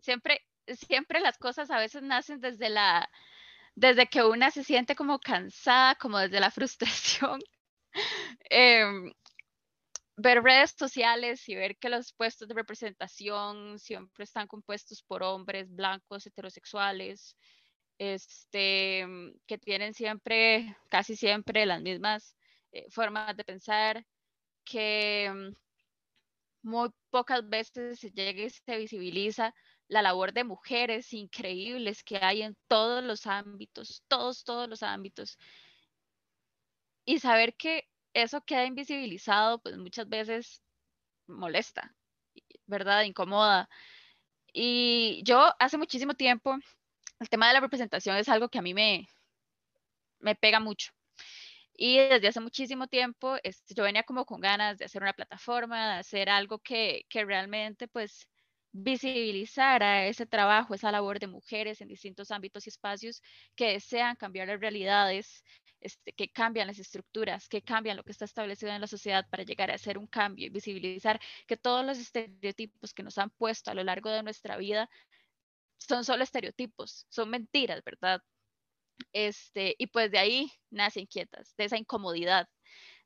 Siempre, 0.00 0.42
siempre 0.66 1.20
las 1.20 1.38
cosas 1.38 1.70
a 1.70 1.78
veces 1.78 2.02
nacen 2.02 2.40
desde 2.40 2.68
la, 2.68 3.08
desde 3.74 4.06
que 4.08 4.22
una 4.22 4.50
se 4.50 4.64
siente 4.64 4.94
como 4.94 5.18
cansada, 5.18 5.94
como 5.96 6.18
desde 6.18 6.40
la 6.40 6.50
frustración. 6.56 7.40
Em, 8.50 9.12
ver 10.16 10.42
redes 10.42 10.74
sociales 10.78 11.48
y 11.48 11.54
ver 11.54 11.76
que 11.78 11.88
los 11.88 12.12
puestos 12.12 12.48
de 12.48 12.54
representación 12.54 13.78
siempre 13.78 14.24
están 14.24 14.46
compuestos 14.46 15.02
por 15.02 15.22
hombres 15.22 15.74
blancos, 15.74 16.26
heterosexuales, 16.26 17.36
este, 17.98 19.06
que 19.46 19.58
tienen 19.58 19.94
siempre, 19.94 20.76
casi 20.90 21.16
siempre 21.16 21.66
las 21.66 21.80
mismas 21.82 22.36
eh, 22.72 22.86
formas 22.90 23.36
de 23.36 23.44
pensar, 23.44 24.04
que 24.64 25.30
mm, 25.32 25.54
muy 26.62 26.90
pocas 27.10 27.48
veces 27.48 28.00
se 28.00 28.10
llega 28.10 28.42
y 28.42 28.50
se 28.50 28.76
visibiliza 28.76 29.54
la 29.88 30.02
labor 30.02 30.32
de 30.32 30.44
mujeres 30.44 31.12
increíbles 31.12 32.02
que 32.04 32.16
hay 32.16 32.42
en 32.42 32.56
todos 32.68 33.02
los 33.04 33.26
ámbitos, 33.26 34.02
todos, 34.08 34.44
todos 34.44 34.68
los 34.68 34.82
ámbitos. 34.82 35.38
Y 37.04 37.18
saber 37.18 37.54
que 37.56 37.88
eso 38.14 38.42
queda 38.42 38.64
invisibilizado, 38.64 39.60
pues 39.60 39.76
muchas 39.76 40.08
veces 40.08 40.62
molesta, 41.26 41.94
¿verdad? 42.66 43.04
Incomoda. 43.04 43.68
Y 44.52 45.22
yo 45.24 45.52
hace 45.58 45.78
muchísimo 45.78 46.14
tiempo, 46.14 46.56
el 47.20 47.28
tema 47.28 47.48
de 47.48 47.54
la 47.54 47.60
representación 47.60 48.16
es 48.16 48.28
algo 48.28 48.48
que 48.48 48.58
a 48.58 48.62
mí 48.62 48.74
me, 48.74 49.08
me 50.20 50.34
pega 50.34 50.60
mucho. 50.60 50.92
Y 51.74 51.98
desde 51.98 52.28
hace 52.28 52.40
muchísimo 52.40 52.86
tiempo 52.86 53.36
yo 53.74 53.84
venía 53.84 54.02
como 54.04 54.24
con 54.26 54.40
ganas 54.40 54.78
de 54.78 54.84
hacer 54.84 55.02
una 55.02 55.12
plataforma, 55.14 55.94
de 55.94 56.00
hacer 56.00 56.28
algo 56.30 56.58
que, 56.58 57.06
que 57.08 57.24
realmente 57.24 57.88
pues 57.88 58.28
visibilizar 58.72 59.82
a 59.82 60.06
ese 60.06 60.26
trabajo, 60.26 60.74
esa 60.74 60.90
labor 60.92 61.18
de 61.18 61.26
mujeres 61.26 61.80
en 61.80 61.88
distintos 61.88 62.30
ámbitos 62.30 62.66
y 62.66 62.70
espacios 62.70 63.22
que 63.54 63.72
desean 63.72 64.16
cambiar 64.16 64.48
las 64.48 64.60
realidades, 64.60 65.44
este, 65.80 66.12
que 66.12 66.30
cambian 66.30 66.66
las 66.68 66.78
estructuras, 66.78 67.48
que 67.48 67.62
cambian 67.62 67.96
lo 67.96 68.04
que 68.04 68.12
está 68.12 68.24
establecido 68.24 68.72
en 68.72 68.80
la 68.80 68.86
sociedad 68.86 69.26
para 69.28 69.42
llegar 69.44 69.70
a 69.70 69.74
hacer 69.74 69.98
un 69.98 70.06
cambio 70.06 70.46
y 70.46 70.50
visibilizar 70.50 71.20
que 71.46 71.56
todos 71.56 71.84
los 71.84 71.98
estereotipos 71.98 72.94
que 72.94 73.02
nos 73.02 73.18
han 73.18 73.30
puesto 73.30 73.70
a 73.70 73.74
lo 73.74 73.84
largo 73.84 74.10
de 74.10 74.22
nuestra 74.22 74.56
vida 74.56 74.88
son 75.78 76.04
solo 76.04 76.24
estereotipos, 76.24 77.06
son 77.10 77.30
mentiras, 77.30 77.82
¿verdad? 77.84 78.22
Este, 79.12 79.74
y 79.78 79.86
pues 79.88 80.10
de 80.10 80.18
ahí 80.18 80.52
nacen 80.70 81.02
inquietas, 81.02 81.54
de 81.56 81.64
esa 81.64 81.76
incomodidad, 81.76 82.48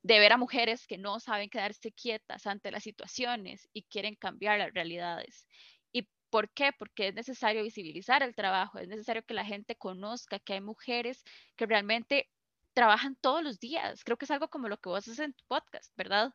de 0.02 0.18
ver 0.20 0.32
a 0.32 0.36
mujeres 0.36 0.86
que 0.86 0.98
no 0.98 1.20
saben 1.20 1.50
quedarse 1.50 1.92
quietas 1.92 2.46
ante 2.46 2.70
las 2.70 2.84
situaciones 2.84 3.68
y 3.72 3.82
quieren 3.84 4.14
cambiar 4.14 4.58
las 4.58 4.72
realidades. 4.72 5.46
¿Y 5.92 6.08
por 6.30 6.50
qué? 6.50 6.70
Porque 6.78 7.08
es 7.08 7.14
necesario 7.14 7.62
visibilizar 7.62 8.22
el 8.22 8.34
trabajo, 8.34 8.78
es 8.78 8.88
necesario 8.88 9.24
que 9.24 9.34
la 9.34 9.44
gente 9.44 9.76
conozca 9.76 10.38
que 10.38 10.54
hay 10.54 10.60
mujeres 10.60 11.24
que 11.56 11.66
realmente 11.66 12.28
trabajan 12.72 13.16
todos 13.16 13.42
los 13.42 13.58
días. 13.58 14.04
Creo 14.04 14.16
que 14.16 14.26
es 14.26 14.30
algo 14.30 14.48
como 14.48 14.68
lo 14.68 14.78
que 14.78 14.90
vos 14.90 14.98
haces 15.08 15.18
en 15.18 15.32
tu 15.32 15.44
podcast, 15.48 15.92
¿verdad? 15.96 16.32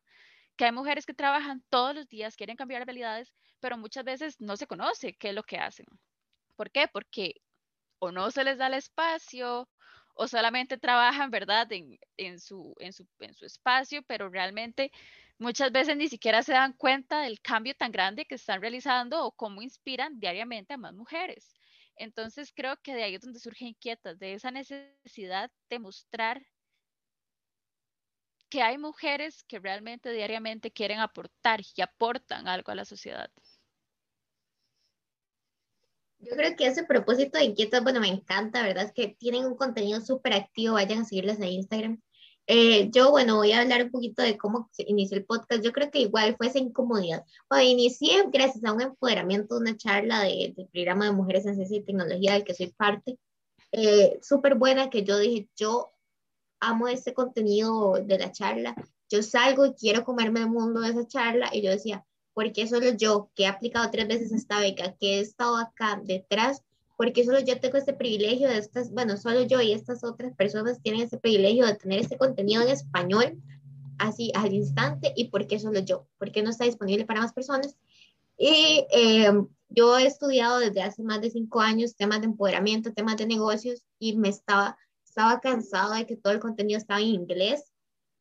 Que 0.57 0.65
hay 0.65 0.71
mujeres 0.71 1.05
que 1.05 1.13
trabajan 1.13 1.63
todos 1.69 1.95
los 1.95 2.09
días, 2.09 2.35
quieren 2.35 2.57
cambiar 2.57 2.85
realidades, 2.85 3.31
pero 3.59 3.77
muchas 3.77 4.03
veces 4.03 4.41
no 4.41 4.57
se 4.57 4.67
conoce 4.67 5.13
qué 5.13 5.29
es 5.29 5.35
lo 5.35 5.43
que 5.43 5.57
hacen. 5.57 5.85
¿Por 6.55 6.71
qué? 6.71 6.87
Porque 6.91 7.35
o 8.01 8.11
no 8.11 8.31
se 8.31 8.43
les 8.43 8.57
da 8.57 8.67
el 8.67 8.73
espacio 8.73 9.69
o 10.15 10.27
solamente 10.27 10.77
trabajan, 10.77 11.29
¿verdad?, 11.31 11.67
en, 11.71 12.39
su, 12.39 12.73
en, 12.79 12.93
su, 12.93 13.45
espacio, 13.45 14.01
pero 14.03 14.29
realmente 14.29 14.91
muchas 15.37 15.71
veces 15.71 15.95
ni 15.95 16.07
siquiera 16.09 16.43
se 16.43 16.53
dan 16.53 16.73
cuenta 16.73 17.21
del 17.21 17.39
cambio 17.41 17.75
tan 17.75 17.91
grande 17.91 18.25
que 18.25 18.35
están 18.35 18.59
realizando 18.61 19.23
o 19.23 19.31
cómo 19.31 19.61
inspiran 19.61 20.19
diariamente 20.19 20.73
a 20.73 20.77
más 20.77 20.93
mujeres. 20.93 21.53
Entonces 21.95 22.51
creo 22.55 22.75
que 22.77 22.95
de 22.95 23.03
ahí 23.03 23.15
es 23.15 23.21
donde 23.21 23.39
surgen 23.39 23.69
inquietas, 23.69 24.17
de 24.19 24.33
esa 24.33 24.51
necesidad 24.51 25.51
de 25.69 25.79
mostrar 25.79 26.41
que 28.49 28.63
hay 28.63 28.77
mujeres 28.77 29.43
que 29.43 29.59
realmente 29.59 30.11
diariamente 30.11 30.71
quieren 30.71 30.99
aportar 30.99 31.61
y 31.75 31.81
aportan 31.81 32.47
algo 32.47 32.71
a 32.71 32.75
la 32.75 32.85
sociedad. 32.85 33.31
Yo 36.21 36.35
creo 36.35 36.55
que 36.55 36.67
ese 36.67 36.83
propósito 36.83 37.37
de 37.37 37.45
inquietas, 37.45 37.83
bueno, 37.83 37.99
me 37.99 38.07
encanta, 38.07 38.61
¿verdad? 38.61 38.85
Es 38.85 38.93
que 38.93 39.15
tienen 39.19 39.45
un 39.45 39.55
contenido 39.55 40.01
súper 40.01 40.33
activo, 40.33 40.75
vayan 40.75 40.99
a 40.99 41.05
seguirles 41.05 41.39
en 41.39 41.47
Instagram. 41.47 42.01
Eh, 42.47 42.89
yo, 42.91 43.11
bueno, 43.11 43.37
voy 43.37 43.51
a 43.53 43.61
hablar 43.61 43.85
un 43.85 43.91
poquito 43.91 44.21
de 44.21 44.37
cómo 44.37 44.69
inició 44.77 45.17
el 45.17 45.25
podcast. 45.25 45.63
Yo 45.63 45.71
creo 45.71 45.89
que 45.89 45.99
igual 45.99 46.35
fue 46.37 46.47
esa 46.47 46.59
incomodidad. 46.59 47.23
Bueno, 47.49 47.63
inicié 47.63 48.25
gracias 48.31 48.63
a 48.65 48.73
un 48.73 48.81
empoderamiento, 48.81 49.57
una 49.57 49.77
charla 49.77 50.21
de, 50.21 50.53
del 50.55 50.67
programa 50.67 51.05
de 51.05 51.11
Mujeres 51.13 51.45
en 51.45 51.55
Ciencia 51.55 51.77
y 51.77 51.83
Tecnología 51.83 52.33
del 52.33 52.43
que 52.43 52.53
soy 52.53 52.67
parte. 52.71 53.17
Eh, 53.71 54.19
súper 54.21 54.55
buena 54.55 54.89
que 54.89 55.03
yo 55.03 55.17
dije, 55.17 55.47
yo 55.55 55.91
amo 56.59 56.87
este 56.87 57.13
contenido 57.13 57.93
de 58.03 58.19
la 58.19 58.31
charla. 58.31 58.75
Yo 59.09 59.23
salgo 59.23 59.65
y 59.65 59.73
quiero 59.73 60.03
comerme 60.03 60.41
el 60.41 60.49
mundo 60.49 60.81
de 60.81 60.89
esa 60.89 61.07
charla. 61.07 61.49
Y 61.53 61.61
yo 61.61 61.71
decía, 61.71 62.05
porque 62.33 62.67
solo 62.67 62.91
yo, 62.97 63.29
que 63.35 63.43
he 63.43 63.47
aplicado 63.47 63.89
tres 63.91 64.07
veces 64.07 64.31
esta 64.31 64.59
beca, 64.59 64.95
que 64.99 65.17
he 65.17 65.19
estado 65.19 65.57
acá 65.57 66.01
detrás, 66.03 66.63
porque 66.97 67.25
solo 67.25 67.39
yo 67.39 67.59
tengo 67.59 67.77
ese 67.77 67.93
privilegio 67.93 68.47
de 68.47 68.57
estas, 68.57 68.91
bueno, 68.91 69.17
solo 69.17 69.43
yo 69.43 69.59
y 69.61 69.71
estas 69.71 70.03
otras 70.03 70.35
personas 70.35 70.81
tienen 70.81 71.01
ese 71.01 71.17
privilegio 71.17 71.65
de 71.65 71.75
tener 71.75 71.99
este 71.99 72.17
contenido 72.17 72.61
en 72.61 72.69
español 72.69 73.41
así 73.97 74.31
al 74.35 74.53
instante 74.53 75.13
y 75.15 75.29
por 75.29 75.47
qué 75.47 75.59
solo 75.59 75.79
yo, 75.79 76.07
porque 76.17 76.43
no 76.43 76.49
está 76.49 76.65
disponible 76.65 77.05
para 77.05 77.21
más 77.21 77.33
personas. 77.33 77.75
Y 78.37 78.85
em, 78.91 79.47
yo 79.69 79.97
he 79.97 80.05
estudiado 80.05 80.59
desde 80.59 80.81
hace 80.81 81.03
más 81.03 81.21
de 81.21 81.29
cinco 81.29 81.61
años 81.61 81.95
temas 81.95 82.21
de 82.21 82.27
empoderamiento, 82.27 82.93
temas 82.93 83.17
de 83.17 83.27
negocios 83.27 83.83
y 83.99 84.15
me 84.17 84.29
estaba, 84.29 84.77
estaba 85.05 85.39
cansado 85.39 85.93
de 85.93 86.05
que 86.05 86.17
todo 86.17 86.33
el 86.33 86.39
contenido 86.39 86.77
estaba 86.77 87.01
en 87.01 87.07
inglés 87.07 87.70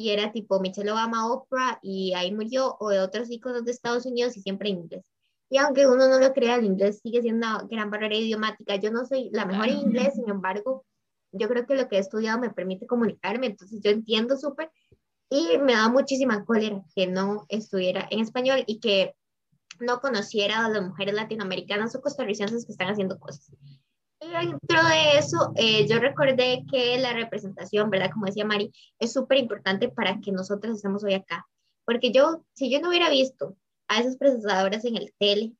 y 0.00 0.12
era 0.12 0.33
tipo 0.33 0.59
Michelle 0.61 0.92
Obama, 0.92 1.30
Oprah 1.30 1.78
y 1.83 2.14
ahí 2.14 2.33
murió, 2.33 2.75
o 2.80 2.88
de 2.88 3.00
otros 3.00 3.30
iconos 3.30 3.66
de 3.66 3.73
Estados 3.73 4.07
Unidos 4.07 4.35
y 4.35 4.40
siempre 4.40 4.71
inglés. 4.71 5.04
Y 5.50 5.59
aunque 5.59 5.87
uno 5.87 6.09
no 6.09 6.19
lo 6.19 6.33
crea, 6.33 6.57
el 6.57 6.64
inglés 6.64 7.00
sigue 7.02 7.21
siendo 7.21 7.47
una 7.47 7.66
gran 7.71 7.90
barrera 7.90 8.14
idiomática. 8.14 8.76
Yo 8.76 8.90
no 8.90 9.04
soy 9.04 9.28
la 9.30 9.45
mejor 9.45 9.69
en 9.69 9.78
inglés, 9.78 10.14
sin 10.14 10.26
embargo, 10.30 10.87
yo 11.33 11.49
creo 11.49 11.66
que 11.66 11.75
lo 11.75 11.87
que 11.87 11.97
he 11.97 11.99
estudiado 11.99 12.40
me 12.40 12.49
permite 12.49 12.87
comunicarme, 12.87 13.49
entonces 13.49 13.78
yo 13.83 13.90
entiendo 13.90 14.38
súper 14.38 14.71
y 15.28 15.59
me 15.59 15.75
da 15.75 15.90
muchísima 15.90 16.47
cólera 16.47 16.83
que 16.95 17.07
no 17.07 17.45
estuviera 17.50 18.09
en 18.11 18.21
español 18.21 18.64
y 18.66 18.80
que 18.80 19.14
no 19.80 20.00
conociera 20.00 20.64
a 20.64 20.71
las 20.71 20.83
mujeres 20.83 21.14
latinoamericanas 21.14 21.95
o 21.95 22.00
costarricenses 22.00 22.64
que 22.64 22.73
están 22.73 22.88
haciendo 22.88 23.19
cosas. 23.19 23.50
Y 24.20 24.28
dentro 24.28 24.84
de 24.84 25.18
eso, 25.18 25.52
eh, 25.56 25.86
yo 25.88 25.98
recordé 25.98 26.64
que 26.70 26.98
la 26.98 27.14
representación, 27.14 27.88
¿verdad? 27.88 28.10
Como 28.12 28.26
decía 28.26 28.44
Mari, 28.44 28.70
es 28.98 29.12
súper 29.12 29.38
importante 29.38 29.88
para 29.88 30.20
que 30.20 30.30
nosotros 30.30 30.76
estemos 30.76 31.02
hoy 31.04 31.14
acá. 31.14 31.46
Porque 31.86 32.12
yo, 32.12 32.44
si 32.52 32.70
yo 32.70 32.80
no 32.80 32.90
hubiera 32.90 33.08
visto 33.08 33.56
a 33.88 34.00
esas 34.00 34.16
presentadoras 34.16 34.84
en 34.84 34.96
el 34.96 35.14
tele, 35.18 35.54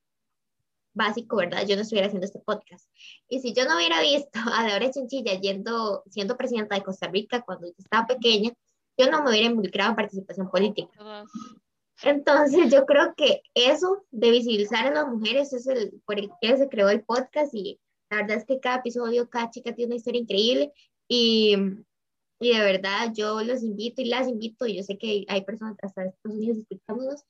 básico, 0.93 1.37
¿verdad? 1.37 1.67
Yo 1.67 1.77
no 1.77 1.83
estuviera 1.83 2.09
haciendo 2.09 2.27
este 2.27 2.41
podcast. 2.41 2.89
Y 3.29 3.41
si 3.41 3.53
yo 3.55 3.65
no 3.65 3.77
hubiera 3.77 4.01
visto 4.01 4.31
a 4.55 4.69
Laura 4.69 4.91
Chinchilla 4.91 5.41
yendo, 5.41 6.03
siendo 6.11 6.37
presidenta 6.37 6.75
de 6.75 6.83
Costa 6.83 7.09
Rica 7.09 7.43
cuando 7.43 7.67
yo 7.67 7.75
estaba 7.79 8.07
pequeña, 8.07 8.53
yo 8.99 9.11
no 9.11 9.23
me 9.23 9.31
hubiera 9.31 9.47
involucrado 9.47 9.91
en 9.91 9.97
participación 9.97 10.51
política. 10.51 10.91
Entonces, 12.03 12.71
yo 12.73 12.87
creo 12.87 13.15
que 13.15 13.43
eso 13.55 14.05
de 14.11 14.31
visibilizar 14.31 14.87
a 14.87 14.91
las 14.91 15.07
mujeres 15.07 15.53
es 15.53 15.67
el 15.67 16.01
por 16.05 16.19
el 16.19 16.31
que 16.41 16.57
se 16.57 16.69
creó 16.69 16.89
el 16.91 17.03
podcast 17.03 17.55
y 17.55 17.79
la 18.11 18.17
verdad 18.17 18.39
es 18.39 18.45
que 18.45 18.61
cada 18.61 18.77
episodio, 18.77 19.31
cada 19.31 19.51
chica 19.51 19.73
tiene 19.75 19.91
una 19.91 19.97
historia 19.97 20.21
increíble 20.21 20.73
y, 21.09 21.57
y 22.41 22.57
de 22.57 22.61
verdad 22.61 23.13
yo 23.15 23.41
los 23.43 23.63
invito 23.63 24.03
y 24.03 24.07
las 24.07 24.29
invito, 24.29 24.67
y 24.67 24.77
yo 24.77 24.83
sé 24.83 24.99
que 24.99 25.25
hay 25.29 25.45
personas 25.45 25.77
hasta 25.81 26.05
Estados 26.05 26.37
Unidos 26.37 26.59
escuchándonos, 26.59 27.25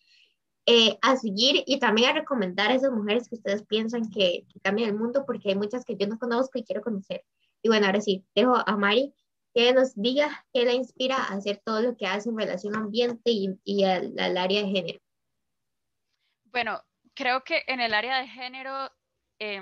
eh, 0.67 0.99
a 1.03 1.17
seguir 1.17 1.63
y 1.67 1.79
también 1.79 2.11
a 2.11 2.21
recomendar 2.21 2.71
a 2.71 2.75
esas 2.75 2.93
mujeres 2.93 3.29
que 3.29 3.37
ustedes 3.37 3.65
piensan 3.65 4.11
que, 4.11 4.47
que, 4.53 4.61
cambian 4.61 4.91
el 4.91 4.97
mundo, 4.97 5.25
porque 5.27 5.51
hay 5.51 5.55
muchas 5.55 5.85
que 5.85 5.97
yo 5.97 6.07
no 6.07 6.19
conozco 6.19 6.59
y 6.59 6.65
quiero 6.65 6.81
conocer. 6.81 7.25
Y 7.63 7.69
bueno, 7.69 7.87
ahora 7.87 8.01
sí, 8.01 8.25
dejo 8.35 8.57
a 8.57 8.77
Mari 8.77 9.13
que 9.53 9.73
nos 9.73 9.95
diga 9.97 10.47
qué 10.53 10.65
la 10.65 10.73
inspira 10.73 11.17
a 11.17 11.35
hacer 11.35 11.61
todo 11.65 11.83
lo 11.83 11.97
que 11.97 12.07
hace 12.07 12.29
en 12.29 12.39
relación 12.39 12.77
al 12.77 12.85
ambiente 12.85 13.31
y, 13.31 13.59
y 13.65 13.85
al, 13.85 14.19
al, 14.19 14.37
área 14.37 14.63
de 14.63 14.69
género. 14.69 15.01
Bueno, 16.45 16.81
creo 17.15 17.43
que 17.43 17.65
en 17.67 17.81
el 17.81 17.93
área 17.93 18.19
de 18.21 18.29
género 18.29 18.91
eh, 19.41 19.61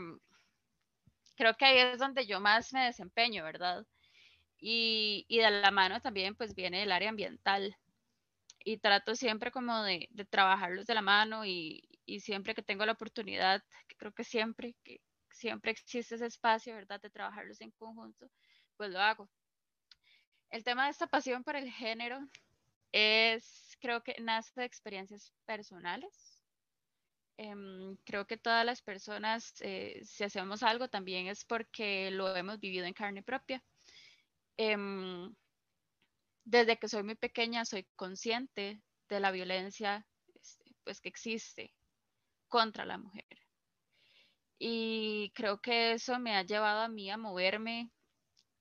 creo 1.39 1.55
que 1.57 1.65
ahí 1.65 1.79
es 1.79 1.99
donde 2.01 2.27
yo 2.27 2.41
más 2.41 2.73
me 2.73 2.87
desempeño, 2.87 3.45
¿verdad? 3.45 3.87
Y, 4.59 5.25
de 5.31 5.51
la 5.51 5.71
mano 5.71 6.01
también 6.01 6.35
pues 6.35 6.55
viene 6.55 6.83
el 6.83 6.93
área 6.93 7.11
ambiental. 7.11 7.77
Y 8.65 8.79
trato 8.79 9.15
siempre 9.15 9.53
como 9.53 9.83
de, 9.85 10.09
trabajarlos 10.31 10.87
de 10.87 10.95
la 10.95 11.03
mano 11.03 11.47
y, 11.47 11.89
y, 12.05 12.21
siempre 12.21 12.55
que 12.55 12.63
tengo 12.63 12.85
la 12.85 12.93
oportunidad, 12.93 13.63
creo 13.97 14.13
que 14.13 14.25
siempre, 14.25 14.75
que 14.85 15.01
siempre 15.31 15.71
existe 15.71 16.17
ese 16.17 16.27
espacio, 16.27 16.75
¿verdad? 16.75 17.01
De 17.01 17.09
trabajarlos 17.09 17.61
en 17.61 17.71
conjunto, 17.71 18.29
pues 18.77 18.91
lo 18.91 19.01
hago. 19.01 19.31
El 20.51 20.65
tema 20.65 20.87
de 20.87 20.91
esta 20.91 21.07
pasión 21.07 21.45
por 21.45 21.55
el 21.55 21.71
género 21.71 22.19
es, 22.91 23.77
creo 23.81 24.03
que 24.03 24.17
nace 24.21 24.53
de 24.57 24.67
experiencias 24.67 25.33
personales 25.47 26.28
eh, 27.39 27.55
creo 28.05 28.27
que 28.27 28.37
todas 28.37 28.67
las 28.67 28.83
personas, 28.83 29.55
eh, 29.61 30.01
si 30.05 30.25
hacemos 30.25 30.63
algo, 30.63 30.89
también 30.89 31.29
es 31.29 31.45
porque 31.45 32.11
lo 32.11 32.35
hemos 32.37 32.59
vivido 32.61 32.85
en 32.85 32.93
carne 32.93 33.23
propia. 33.23 33.63
Eh, 34.57 34.77
desde 36.45 36.79
que 36.79 36.89
soy 36.89 37.03
muy 37.03 37.15
pequeña 37.15 37.65
soy 37.65 37.87
consciente 37.95 38.83
de 39.09 39.21
la 39.21 39.31
violencia 39.31 40.07
este, 40.35 40.75
pues, 40.83 41.01
que 41.01 41.09
existe 41.11 41.75
contra 42.49 42.85
la 42.85 42.99
mujer. 42.99 43.27
Y 44.59 45.31
creo 45.35 45.61
que 45.61 45.93
eso 45.93 46.19
me 46.19 46.35
ha 46.35 46.43
llevado 46.43 46.81
a 46.81 46.89
mí 46.89 47.11
a 47.11 47.17
moverme, 47.17 47.93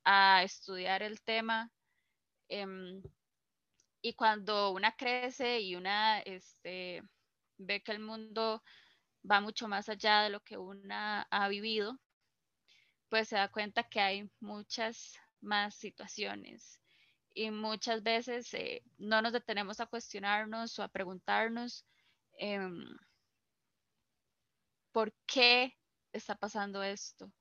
a 0.04 0.44
estudiar 0.44 1.02
el 1.02 1.22
tema. 1.22 1.72
Em, 2.50 3.02
y 4.02 4.14
cuando 4.14 4.72
una 4.72 4.96
crece 4.96 5.62
y 5.62 5.76
una 5.76 6.20
este, 6.20 7.02
ve 7.58 7.82
que 7.82 7.92
el 7.92 8.00
mundo 8.00 8.64
va 9.30 9.42
mucho 9.42 9.68
más 9.68 9.90
allá 9.90 10.22
de 10.24 10.30
lo 10.30 10.42
que 10.42 10.58
una 10.58 11.24
ha 11.32 11.48
vivido, 11.50 12.00
pues 13.10 13.30
se 13.30 13.36
da 13.36 13.50
cuenta 13.50 13.84
que 13.84 14.00
hay 14.00 14.30
muchas 14.40 15.14
más 15.42 15.76
situaciones 15.76 16.80
y 17.38 17.52
muchas 17.52 18.02
veces 18.02 18.52
eh, 18.56 18.82
no 18.98 19.22
nos 19.22 19.32
detenemos 19.32 19.80
a 19.80 19.86
cuestionarnos 19.86 20.78
o 20.80 20.84
a 20.84 20.88
preguntarnos 20.88 21.86
eh, 22.40 22.60
por 24.92 25.14
qué 25.28 25.78
está 26.12 26.36
pasando 26.36 26.82
esto, 26.82 27.32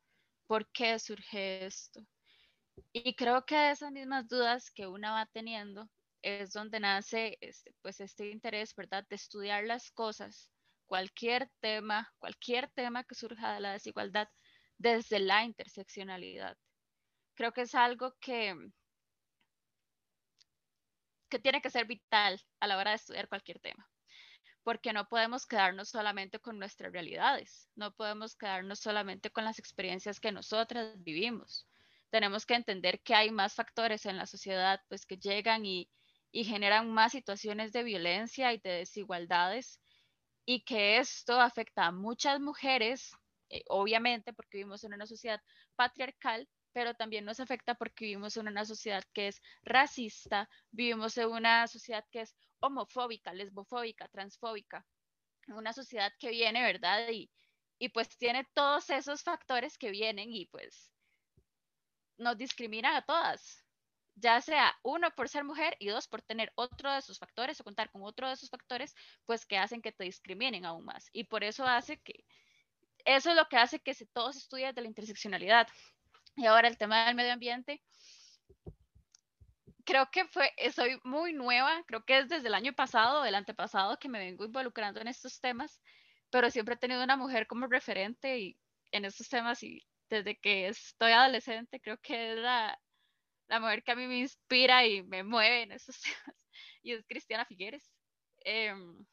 por 0.46 0.70
qué 0.70 0.98
surge 0.98 1.64
esto. 1.64 2.06
Y 2.92 3.14
creo 3.14 3.46
que 3.46 3.70
esas 3.70 3.90
mismas 3.90 4.28
dudas 4.28 4.70
que 4.70 4.86
una 4.86 5.12
va 5.12 5.24
teniendo 5.32 5.88
es 6.26 6.52
donde 6.52 6.80
nace 6.80 7.38
este, 7.40 7.72
pues 7.82 8.00
este 8.00 8.30
interés, 8.30 8.74
¿verdad? 8.74 9.06
De 9.08 9.14
estudiar 9.14 9.64
las 9.64 9.92
cosas 9.92 10.50
cualquier 10.86 11.48
tema, 11.60 12.12
cualquier 12.18 12.68
tema 12.70 13.04
que 13.04 13.14
surja 13.14 13.54
de 13.54 13.60
la 13.60 13.72
desigualdad 13.72 14.28
desde 14.76 15.20
la 15.20 15.44
interseccionalidad. 15.44 16.56
Creo 17.34 17.52
que 17.52 17.62
es 17.62 17.74
algo 17.76 18.14
que, 18.20 18.56
que 21.28 21.38
tiene 21.38 21.60
que 21.60 21.70
ser 21.70 21.86
vital 21.86 22.40
a 22.60 22.66
la 22.66 22.76
hora 22.76 22.90
de 22.90 22.96
estudiar 22.96 23.28
cualquier 23.28 23.60
tema, 23.60 23.88
porque 24.64 24.92
no 24.92 25.06
podemos 25.08 25.46
quedarnos 25.46 25.90
solamente 25.90 26.40
con 26.40 26.58
nuestras 26.58 26.92
realidades, 26.92 27.68
no 27.76 27.92
podemos 27.92 28.34
quedarnos 28.36 28.80
solamente 28.80 29.30
con 29.30 29.44
las 29.44 29.58
experiencias 29.60 30.18
que 30.18 30.32
nosotras 30.32 30.92
vivimos. 31.04 31.68
Tenemos 32.10 32.46
que 32.46 32.54
entender 32.54 33.00
que 33.02 33.14
hay 33.14 33.30
más 33.30 33.54
factores 33.54 34.06
en 34.06 34.16
la 34.16 34.26
sociedad 34.26 34.80
pues 34.88 35.04
que 35.04 35.18
llegan 35.18 35.66
y, 35.66 35.90
y 36.36 36.44
generan 36.44 36.92
más 36.92 37.12
situaciones 37.12 37.72
de 37.72 37.82
violencia 37.82 38.52
y 38.52 38.58
de 38.58 38.72
desigualdades 38.72 39.80
y 40.44 40.66
que 40.66 40.98
esto 40.98 41.40
afecta 41.40 41.86
a 41.86 41.92
muchas 41.92 42.40
mujeres, 42.40 43.10
eh, 43.48 43.64
obviamente 43.68 44.34
porque 44.34 44.58
vivimos 44.58 44.84
en 44.84 44.92
una 44.92 45.06
sociedad 45.06 45.40
patriarcal, 45.76 46.46
pero 46.74 46.92
también 46.92 47.24
nos 47.24 47.40
afecta 47.40 47.74
porque 47.74 48.04
vivimos 48.04 48.36
en 48.36 48.48
una 48.48 48.66
sociedad 48.66 49.02
que 49.14 49.28
es 49.28 49.40
racista, 49.62 50.46
vivimos 50.70 51.16
en 51.16 51.28
una 51.30 51.66
sociedad 51.68 52.04
que 52.10 52.20
es 52.20 52.36
homofóbica, 52.60 53.32
lesbofóbica, 53.32 54.06
transfóbica, 54.08 54.86
una 55.48 55.72
sociedad 55.72 56.12
que 56.18 56.28
viene, 56.28 56.60
¿verdad? 56.60 57.08
Y, 57.12 57.30
y 57.78 57.88
pues 57.88 58.10
tiene 58.18 58.46
todos 58.52 58.90
esos 58.90 59.22
factores 59.22 59.78
que 59.78 59.90
vienen 59.90 60.30
y 60.30 60.44
pues 60.44 60.92
nos 62.18 62.36
discrimina 62.36 62.98
a 62.98 63.06
todas, 63.06 63.65
ya 64.16 64.40
sea 64.40 64.74
uno 64.82 65.10
por 65.10 65.28
ser 65.28 65.44
mujer 65.44 65.76
y 65.78 65.88
dos 65.88 66.08
por 66.08 66.22
tener 66.22 66.50
otro 66.54 66.92
de 66.92 67.02
sus 67.02 67.18
factores 67.18 67.60
o 67.60 67.64
contar 67.64 67.90
con 67.90 68.02
otro 68.02 68.28
de 68.28 68.36
sus 68.36 68.48
factores, 68.48 68.94
pues 69.26 69.46
que 69.46 69.58
hacen 69.58 69.82
que 69.82 69.92
te 69.92 70.04
discriminen 70.04 70.64
aún 70.64 70.84
más. 70.84 71.08
Y 71.12 71.24
por 71.24 71.44
eso 71.44 71.64
hace 71.66 71.98
que, 71.98 72.24
eso 73.04 73.30
es 73.30 73.36
lo 73.36 73.46
que 73.48 73.58
hace 73.58 73.78
que 73.78 73.94
se, 73.94 74.06
todos 74.06 74.36
estudien 74.36 74.74
de 74.74 74.82
la 74.82 74.88
interseccionalidad. 74.88 75.68
Y 76.34 76.46
ahora 76.46 76.68
el 76.68 76.78
tema 76.78 77.06
del 77.06 77.14
medio 77.14 77.34
ambiente, 77.34 77.82
creo 79.84 80.10
que 80.10 80.24
fue, 80.26 80.50
soy 80.74 80.98
muy 81.04 81.34
nueva, 81.34 81.84
creo 81.86 82.04
que 82.04 82.18
es 82.18 82.28
desde 82.28 82.48
el 82.48 82.54
año 82.54 82.72
pasado, 82.72 83.24
el 83.24 83.34
antepasado, 83.34 83.98
que 83.98 84.08
me 84.08 84.18
vengo 84.18 84.46
involucrando 84.46 85.00
en 85.00 85.08
estos 85.08 85.40
temas, 85.40 85.80
pero 86.30 86.50
siempre 86.50 86.74
he 86.74 86.78
tenido 86.78 87.04
una 87.04 87.16
mujer 87.16 87.46
como 87.46 87.66
referente 87.66 88.38
y 88.38 88.58
en 88.92 89.04
estos 89.04 89.28
temas 89.28 89.62
y 89.62 89.86
desde 90.08 90.38
que 90.38 90.68
estoy 90.68 91.12
adolescente 91.12 91.80
creo 91.80 91.98
que 91.98 92.32
es 92.32 92.38
la, 92.38 92.78
la 93.48 93.60
mujer 93.60 93.82
que 93.82 93.92
a 93.92 93.96
mí 93.96 94.06
me 94.06 94.18
inspira 94.18 94.86
y 94.86 95.02
me 95.02 95.22
mueve 95.24 95.62
en 95.62 95.72
esos 95.72 96.00
temas, 96.02 96.36
y 96.82 96.92
es 96.92 97.04
Cristiana 97.06 97.44
Figueres. 97.46 97.90
Em, 98.40 99.06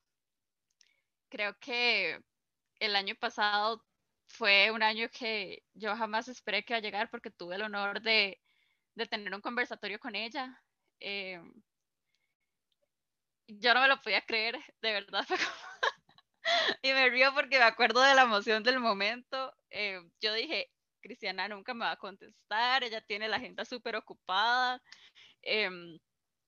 creo 1.30 1.58
que 1.60 2.20
el 2.80 2.96
año 2.96 3.16
pasado 3.16 3.84
fue 4.28 4.72
un 4.72 4.84
año 4.84 5.10
que 5.10 5.63
yo 5.74 5.96
jamás 5.96 6.28
esperé 6.28 6.63
que 6.63 6.74
iba 6.74 6.78
a 6.80 6.82
llegar 6.82 7.10
porque 7.10 7.32
tuve 7.32 7.56
el 7.56 7.63
honor 7.63 8.02
de, 8.02 8.42
de 8.96 9.06
tener 9.08 9.34
un 9.34 9.42
conversatorio 9.42 10.00
con 10.00 10.16
ella. 10.16 10.62
Em, 11.00 11.54
yo 13.48 13.74
no 13.74 13.82
me 13.82 13.88
lo 13.88 14.02
podía 14.02 14.22
creer, 14.22 14.58
de 14.82 14.94
verdad. 14.94 15.25
y 16.82 16.94
me 16.94 17.10
río 17.10 17.34
porque 17.34 17.58
me 17.58 17.66
acuerdo 17.66 18.02
de 18.02 18.16
la 18.16 18.24
emoción 18.24 18.63
del 18.63 18.80
momento. 18.80 19.54
Em, 19.70 20.12
yo 20.22 20.34
dije, 20.34 20.72
Cristiana 21.03 21.48
nunca 21.48 21.74
me 21.74 21.86
va 21.86 21.91
a 21.91 21.98
contestar, 21.98 22.83
ella 22.83 23.01
tiene 23.01 23.27
la 23.27 23.38
agenda 23.38 23.65
súper 23.65 23.95
ocupada, 23.98 24.81
em, 25.43 26.00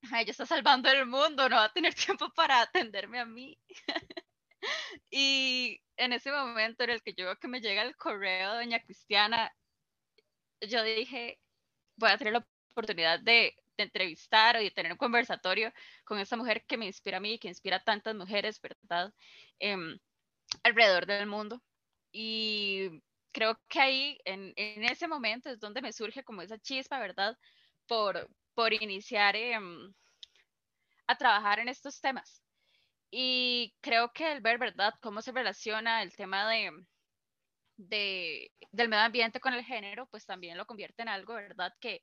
ella 0.02 0.30
está 0.30 0.46
salvando 0.46 0.90
el 0.90 1.06
mundo, 1.06 1.48
no 1.48 1.56
va 1.56 1.64
a 1.66 1.72
tener 1.72 1.94
tiempo 2.18 2.30
para 2.34 2.62
atenderme 2.62 3.20
a 3.20 3.26
mí. 3.26 3.58
y 5.10 5.80
en 5.96 6.12
ese 6.12 6.32
momento 6.32 6.84
en 6.84 6.90
el 6.90 7.02
que 7.02 7.14
yo 7.14 7.26
veo 7.26 7.36
que 7.38 7.48
me 7.48 7.60
llega 7.60 7.82
el 7.82 7.96
correo 7.96 8.52
de 8.52 8.58
doña 8.58 8.80
Cristiana, 8.80 9.52
yo 10.60 10.82
dije, 10.82 11.38
voy 11.96 12.10
a 12.10 12.18
tener 12.18 12.34
la 12.34 12.46
oportunidad 12.72 13.20
de, 13.20 13.54
entrevistar 13.78 14.56
o 14.56 14.60
de 14.60 14.70
tener 14.70 14.92
un 14.92 14.98
conversatorio 14.98 15.70
con 16.04 16.18
esa 16.18 16.34
mujer 16.36 16.64
que 16.66 16.78
me 16.78 16.86
inspira 16.86 17.18
a 17.18 17.20
mí, 17.20 17.38
que 17.38 17.48
inspira 17.48 17.76
a 17.76 17.84
tantas 17.84 18.14
mujeres, 18.14 18.58
¿verdad? 18.62 19.12
Em, 19.58 19.98
alrededor 20.62 21.06
del 21.06 21.26
mundo. 21.26 21.62
Y 22.10 23.02
creo 23.36 23.60
que 23.68 23.80
ahí, 23.80 24.18
en, 24.24 24.54
en, 24.56 24.84
ese 24.84 25.06
momento, 25.06 25.50
es 25.50 25.60
donde 25.60 25.82
me 25.82 25.92
surge 25.92 26.24
como 26.24 26.40
esa 26.40 26.58
chispa, 26.58 26.98
¿verdad? 26.98 27.36
Por, 27.86 28.30
por 28.54 28.72
iniciar 28.72 29.36
em, 29.36 29.92
a 31.06 31.18
trabajar 31.18 31.58
en 31.58 31.68
estos 31.68 32.00
temas. 32.00 32.42
Y 33.10 33.74
creo 33.82 34.10
que 34.14 34.32
el 34.32 34.40
ver, 34.40 34.56
¿verdad?, 34.58 34.94
cómo 35.02 35.20
se 35.20 35.32
relaciona 35.32 36.02
el 36.02 36.16
tema 36.16 36.48
de, 36.48 36.70
de, 37.76 38.50
del 38.72 38.88
medio 38.88 39.04
ambiente 39.04 39.38
con 39.38 39.52
el 39.52 39.64
género, 39.64 40.06
pues 40.06 40.24
también 40.24 40.56
lo 40.56 40.64
convierte 40.64 41.02
en 41.02 41.08
algo, 41.08 41.34
¿verdad?, 41.34 41.74
que, 41.78 42.02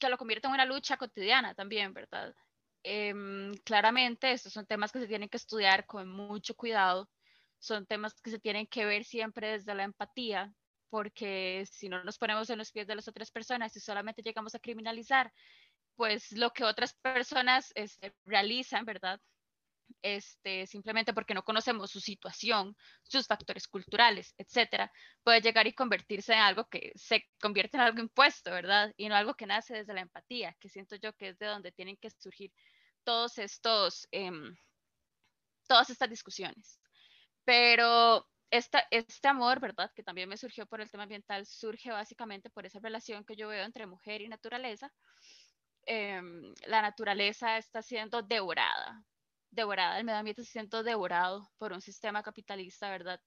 que 0.00 0.08
lo 0.08 0.16
convierte 0.16 0.48
en 0.48 0.54
una 0.54 0.64
lucha 0.64 0.96
cotidiana 0.96 1.54
también, 1.54 1.92
¿verdad? 1.92 2.34
Em, 2.82 3.52
claramente, 3.62 4.32
estos 4.32 4.54
son 4.54 4.64
temas 4.64 4.90
que 4.90 5.00
se 5.00 5.06
tienen 5.06 5.28
que 5.28 5.36
estudiar 5.36 5.84
con 5.84 6.08
mucho 6.08 6.54
cuidado 6.56 7.10
son 7.64 7.86
temas 7.86 8.14
que 8.20 8.30
se 8.30 8.38
tienen 8.38 8.66
que 8.66 8.84
ver 8.84 9.04
siempre 9.04 9.48
desde 9.52 9.74
la 9.74 9.84
empatía, 9.84 10.52
porque 10.90 11.64
si 11.70 11.88
no 11.88 12.04
nos 12.04 12.18
ponemos 12.18 12.48
en 12.50 12.58
los 12.58 12.70
pies 12.70 12.86
de 12.86 12.94
las 12.94 13.08
otras 13.08 13.30
personas 13.30 13.74
y 13.76 13.80
solamente 13.80 14.22
llegamos 14.22 14.54
a 14.54 14.60
criminalizar, 14.60 15.32
pues 15.96 16.32
lo 16.32 16.50
que 16.50 16.64
otras 16.64 16.94
personas 16.94 17.72
este, 17.74 18.14
realizan, 18.24 18.84
¿verdad? 18.84 19.20
Este, 20.02 20.66
simplemente 20.66 21.12
porque 21.14 21.34
no 21.34 21.42
conocemos 21.44 21.90
su 21.90 22.00
situación, 22.00 22.76
sus 23.02 23.26
factores 23.26 23.66
culturales, 23.68 24.34
etcétera, 24.36 24.92
puede 25.22 25.40
llegar 25.40 25.66
y 25.66 25.72
convertirse 25.74 26.34
en 26.34 26.40
algo 26.40 26.68
que 26.68 26.92
se 26.94 27.24
convierte 27.40 27.76
en 27.76 27.82
algo 27.82 28.00
impuesto, 28.00 28.50
¿verdad? 28.50 28.92
Y 28.96 29.08
no 29.08 29.16
algo 29.16 29.34
que 29.34 29.46
nace 29.46 29.74
desde 29.74 29.94
la 29.94 30.02
empatía, 30.02 30.56
que 30.60 30.68
siento 30.68 30.96
yo 30.96 31.12
que 31.14 31.28
es 31.30 31.38
de 31.38 31.46
donde 31.46 31.72
tienen 31.72 31.96
que 31.96 32.10
surgir 32.10 32.52
todos 33.04 33.38
estos, 33.38 34.06
em, 34.10 34.54
todas 35.66 35.90
estas 35.90 36.10
discusiones. 36.10 36.78
Pero 37.44 38.26
esta, 38.50 38.84
este 38.90 39.28
amor, 39.28 39.60
¿verdad? 39.60 39.90
Que 39.94 40.02
también 40.02 40.28
me 40.28 40.36
surgió 40.36 40.66
por 40.66 40.80
el 40.80 40.90
tema 40.90 41.04
ambiental, 41.04 41.46
surge 41.46 41.90
básicamente 41.90 42.50
por 42.50 42.66
esa 42.66 42.78
relación 42.80 43.24
que 43.24 43.36
yo 43.36 43.48
veo 43.48 43.64
entre 43.64 43.86
mujer 43.86 44.20
y 44.22 44.28
naturaleza. 44.28 44.92
Em, 45.86 46.54
la 46.66 46.80
naturaleza 46.82 47.58
está 47.58 47.82
siendo 47.82 48.22
devorada, 48.22 49.04
devorada, 49.50 49.98
el 49.98 50.04
medio 50.04 50.18
ambiente 50.18 50.42
está 50.42 50.52
siendo 50.52 50.82
devorado 50.82 51.50
por 51.58 51.72
un 51.72 51.80
sistema 51.82 52.22
capitalista, 52.22 52.90
¿verdad? 52.90 53.20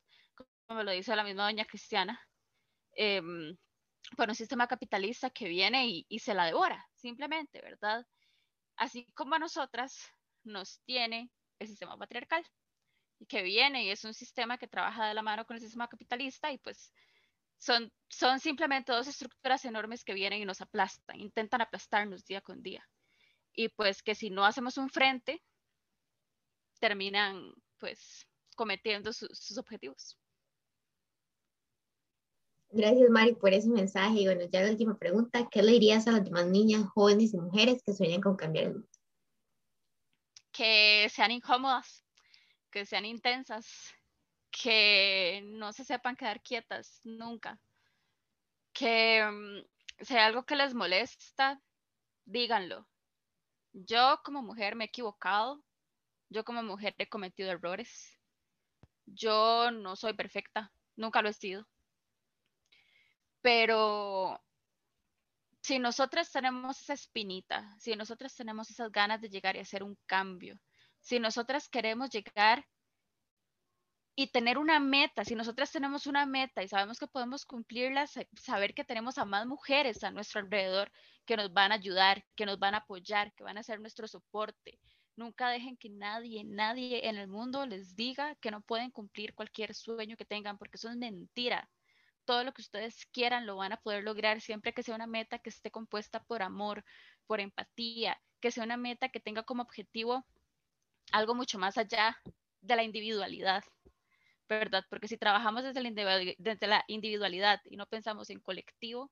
Como 0.68 0.84
lo 0.84 0.92
dice 0.92 1.16
la 1.16 1.24
misma 1.24 1.44
doña 1.46 1.66
Cristiana, 1.66 2.20
em, 2.96 3.58
por 4.18 4.30
un 4.30 4.36
sistema 4.36 4.68
capitalista 4.68 5.30
que 5.30 5.48
viene 5.50 5.88
y, 5.88 6.06
y 6.10 6.20
se 6.20 6.34
la 6.34 6.46
devora, 6.46 6.86
simplemente, 6.96 7.62
¿verdad? 7.62 8.06
Así 8.78 9.06
como 9.14 9.36
a 9.36 9.40
nosotras 9.40 10.10
nos 10.44 10.82
tiene 10.86 11.32
el 11.60 11.68
sistema 11.68 11.98
patriarcal 11.98 12.46
que 13.28 13.44
viene 13.44 13.84
y 13.84 13.90
es 13.90 14.04
un 14.06 14.14
sistema 14.14 14.58
que 14.58 14.68
trabaja 14.68 15.08
de 15.08 15.14
la 15.14 15.22
mano 15.22 15.46
con 15.46 15.56
el 15.56 15.62
sistema 15.62 15.88
capitalista 15.88 16.52
y 16.52 16.58
pues 16.58 16.94
son, 17.58 17.92
son 18.08 18.40
simplemente 18.40 18.92
dos 18.92 19.08
estructuras 19.08 19.66
enormes 19.66 20.04
que 20.04 20.14
vienen 20.14 20.42
y 20.42 20.46
nos 20.46 20.62
aplastan, 20.62 21.20
intentan 21.20 21.62
aplastarnos 21.62 22.26
día 22.26 22.42
con 22.42 22.62
día. 22.62 22.88
Y 23.54 23.70
pues 23.70 24.04
que 24.04 24.14
si 24.14 24.30
no 24.30 24.46
hacemos 24.46 24.78
un 24.78 24.90
frente, 24.90 25.42
terminan 26.80 27.54
pues 27.80 28.28
cometiendo 28.56 29.12
sus 29.14 29.58
objetivos. 29.58 30.18
Gracias, 32.70 33.10
Mari, 33.10 33.34
por 33.34 33.54
ese 33.54 33.70
mensaje. 33.70 34.22
Y 34.22 34.26
bueno, 34.26 34.42
ya 34.52 34.62
la 34.62 34.72
última 34.72 34.98
pregunta, 34.98 35.48
¿qué 35.50 35.64
le 35.64 35.72
dirías 35.72 36.08
a 36.08 36.12
las 36.12 36.24
demás 36.24 36.48
niñas, 36.48 36.86
jóvenes 36.94 37.34
y 37.34 37.38
mujeres 37.38 37.82
que 37.84 37.94
sueñan 37.94 38.22
con 38.22 38.36
cambiar 38.36 38.66
el 38.66 38.74
mundo? 38.74 38.90
Que 40.52 41.08
sean 41.10 41.32
incómodas, 41.32 42.04
que 42.72 42.86
sean 42.86 43.06
intensas, 43.06 43.94
que 44.52 45.42
no 45.46 45.74
se 45.74 45.84
sepan 45.86 46.16
quedar 46.16 46.42
quietas 46.42 47.00
nunca, 47.04 47.60
que 48.74 49.24
mm, 49.26 50.04
sea 50.04 50.26
algo 50.26 50.46
que 50.46 50.56
les 50.56 50.74
molesta, 50.74 51.62
díganlo. 52.26 52.88
Yo 53.74 54.20
como 54.24 54.42
mujer 54.42 54.76
me 54.76 54.86
he 54.86 54.88
equivocado, 54.88 55.64
yo 56.30 56.44
como 56.44 56.64
mujer 56.64 56.96
he 56.98 57.10
cometido 57.10 57.52
errores, 57.52 58.20
yo 59.06 59.72
no 59.72 59.96
soy 59.96 60.14
perfecta, 60.14 60.72
nunca 60.96 61.22
lo 61.22 61.30
he 61.30 61.34
sido, 61.34 61.68
pero 63.42 64.42
si 65.62 65.80
nosotras 65.80 66.32
tenemos 66.32 66.82
esa 66.82 66.94
espinita, 66.94 67.76
si 67.80 67.96
nosotras 67.96 68.36
tenemos 68.36 68.70
esas 68.70 68.92
ganas 68.92 69.22
de 69.22 69.30
llegar 69.30 69.56
y 69.56 69.60
hacer 69.60 69.84
un 69.84 69.98
cambio, 70.06 70.60
si 71.08 71.20
nosotras 71.20 71.70
queremos 71.70 72.10
llegar 72.10 72.68
y 74.14 74.28
tener 74.28 74.58
una 74.58 74.80
meta, 74.82 75.24
si 75.24 75.36
nosotras 75.36 75.72
tenemos 75.72 76.06
una 76.06 76.26
meta 76.26 76.64
y 76.64 76.68
sabemos 76.68 77.00
que 77.00 77.08
podemos 77.08 77.46
cumplirla, 77.46 78.08
saber 78.36 78.74
que 78.74 78.84
tenemos 78.84 79.18
a 79.18 79.24
más 79.24 79.46
mujeres 79.46 80.04
a 80.04 80.12
nuestro 80.12 80.42
alrededor 80.42 80.92
que 81.26 81.38
nos 81.38 81.54
van 81.54 81.72
a 81.72 81.76
ayudar, 81.76 82.26
que 82.36 82.46
nos 82.46 82.60
van 82.60 82.74
a 82.74 82.80
apoyar, 82.80 83.32
que 83.36 83.46
van 83.46 83.58
a 83.58 83.64
ser 83.64 83.80
nuestro 83.80 84.06
soporte, 84.06 84.80
Nunca 85.16 85.50
dejen 85.50 85.78
que 85.78 85.90
nadie, 85.90 86.44
nadie 86.44 87.08
en 87.10 87.18
el 87.18 87.28
mundo 87.28 87.66
les 87.66 87.96
diga 87.96 88.36
que 88.36 88.52
no 88.52 88.62
pueden 88.62 88.92
cumplir 88.92 89.34
cualquier 89.34 89.74
sueño 89.74 90.16
que 90.16 90.26
tengan, 90.26 90.60
porque 90.60 90.76
eso 90.78 90.90
es 90.90 90.96
mentira. 90.96 91.68
Todo 92.26 92.44
lo 92.44 92.54
que 92.54 92.62
ustedes 92.62 93.08
quieran 93.08 93.48
lo 93.48 93.56
van 93.56 93.72
a 93.72 93.82
poder 93.82 94.04
lograr 94.04 94.42
siempre 94.42 94.74
que 94.74 94.84
sea 94.84 94.94
una 94.94 95.08
meta 95.08 95.40
que 95.40 95.50
esté 95.50 95.72
compuesta 95.72 96.24
por 96.26 96.44
amor, 96.44 96.86
por 97.26 97.40
empatía, 97.40 98.22
que 98.40 98.52
sea 98.52 98.64
una 98.64 98.78
meta 98.78 99.10
que 99.10 99.20
tenga 99.20 99.42
como 99.42 99.64
objetivo 99.64 100.24
algo 101.12 101.36
mucho 101.36 101.58
más 101.60 101.78
allá 101.78 102.18
de 102.62 102.76
la 102.76 102.84
individualidad, 102.84 103.64
¿verdad? 104.48 104.84
Porque 104.90 105.08
si 105.08 105.18
trabajamos 105.18 105.64
desde 105.64 105.82
la, 106.68 106.84
individualidad 106.88 107.62
y 107.66 107.78
no 107.78 107.86
pensamos 107.86 108.30
en 108.30 108.40
colectivo, 108.40 109.12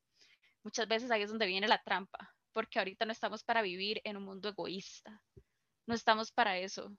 muchas 0.64 0.88
veces 0.88 1.12
ahí 1.12 1.22
es 1.22 1.30
donde 1.30 1.46
viene 1.46 1.68
la 1.68 1.82
trampa, 1.84 2.34
porque 2.54 2.80
ahorita 2.80 3.06
no 3.06 3.12
estamos 3.12 3.44
para 3.44 3.62
vivir 3.62 4.02
en 4.04 4.18
un 4.18 4.24
mundo 4.24 4.50
egoísta, 4.50 5.22
no 5.86 5.96
estamos 5.96 6.32
para 6.32 6.58
eso, 6.58 6.92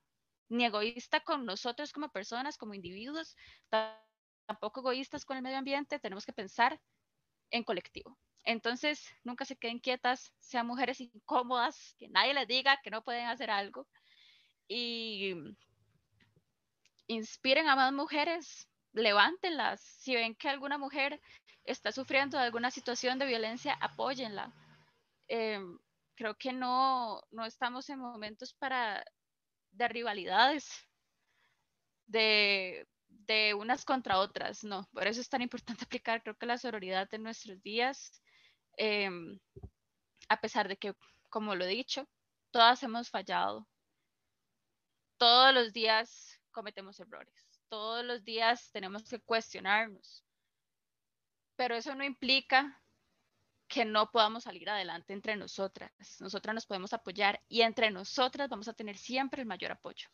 ni 0.48 0.64
egoísta 0.64 1.20
con 1.20 1.44
nosotros 1.44 1.92
como 1.92 2.10
personas, 2.10 2.56
como 2.56 2.74
individuos, 2.74 3.34
tampoco 4.46 4.80
egoístas 4.80 5.24
con 5.24 5.36
el 5.36 5.42
medio 5.42 5.58
ambiente, 5.58 5.98
tenemos 5.98 6.24
que 6.24 6.32
pensar 6.32 6.80
en 7.50 7.64
colectivo. 7.64 8.18
Entonces, 8.44 9.04
nunca 9.24 9.44
se 9.44 9.56
queden 9.56 9.80
quietas, 9.80 10.32
sean 10.38 10.68
mujeres 10.68 11.00
incómodas, 11.00 11.96
que 11.98 12.08
nadie 12.08 12.32
les 12.32 12.46
diga 12.46 12.78
que 12.82 12.90
no 12.90 13.02
pueden 13.02 13.26
hacer 13.26 13.50
algo 13.50 13.88
y 14.68 15.34
inspiren 17.08 17.68
a 17.68 17.76
más 17.76 17.92
mujeres, 17.92 18.68
levántenlas. 18.92 19.80
Si 19.80 20.14
ven 20.14 20.34
que 20.34 20.48
alguna 20.48 20.78
mujer 20.78 21.20
está 21.64 21.92
sufriendo 21.92 22.38
alguna 22.38 22.70
situación 22.70 23.18
de 23.18 23.26
violencia, 23.26 23.74
apóyenla. 23.80 24.52
Em, 25.28 25.78
creo 26.14 26.36
que 26.36 26.52
no, 26.52 27.22
no 27.30 27.44
estamos 27.44 27.88
en 27.90 27.98
momentos 28.00 28.54
para 28.54 29.04
de 29.72 29.88
rivalidades, 29.88 30.68
de, 32.06 32.86
de 33.08 33.54
unas 33.54 33.84
contra 33.84 34.18
otras, 34.18 34.64
no. 34.64 34.88
Por 34.92 35.06
eso 35.06 35.20
es 35.20 35.28
tan 35.28 35.42
importante 35.42 35.84
aplicar, 35.86 36.22
creo 36.22 36.36
que 36.36 36.46
la 36.46 36.58
sororidad 36.58 37.08
en 37.12 37.22
nuestros 37.24 37.62
días 37.62 38.22
Em, 38.76 39.38
a 40.28 40.40
pesar 40.40 40.68
de 40.68 40.76
que, 40.76 40.94
como 41.30 41.54
lo 41.54 41.64
he 41.64 41.68
dicho, 41.68 42.06
todas 42.50 42.82
hemos 42.82 43.10
fallado. 43.10 43.66
Todos 45.18 45.54
los 45.54 45.72
días 45.72 46.40
cometemos 46.50 47.00
errores. 47.00 47.34
Todos 47.68 48.04
los 48.04 48.24
días 48.24 48.70
tenemos 48.72 49.04
que 49.04 49.20
cuestionarnos. 49.20 50.24
Pero 51.56 51.74
eso 51.74 51.94
no 51.94 52.04
implica 52.04 52.82
que 53.68 53.84
no 53.84 54.10
podamos 54.10 54.44
salir 54.44 54.68
adelante 54.70 55.12
entre 55.12 55.36
nosotras. 55.36 55.90
Nosotras 56.20 56.54
nos 56.54 56.66
podemos 56.66 56.92
apoyar 56.92 57.40
y 57.48 57.62
entre 57.62 57.90
nosotras 57.90 58.48
vamos 58.48 58.68
a 58.68 58.74
tener 58.74 58.96
siempre 58.96 59.42
el 59.42 59.48
mayor 59.48 59.72
apoyo. 59.72 60.08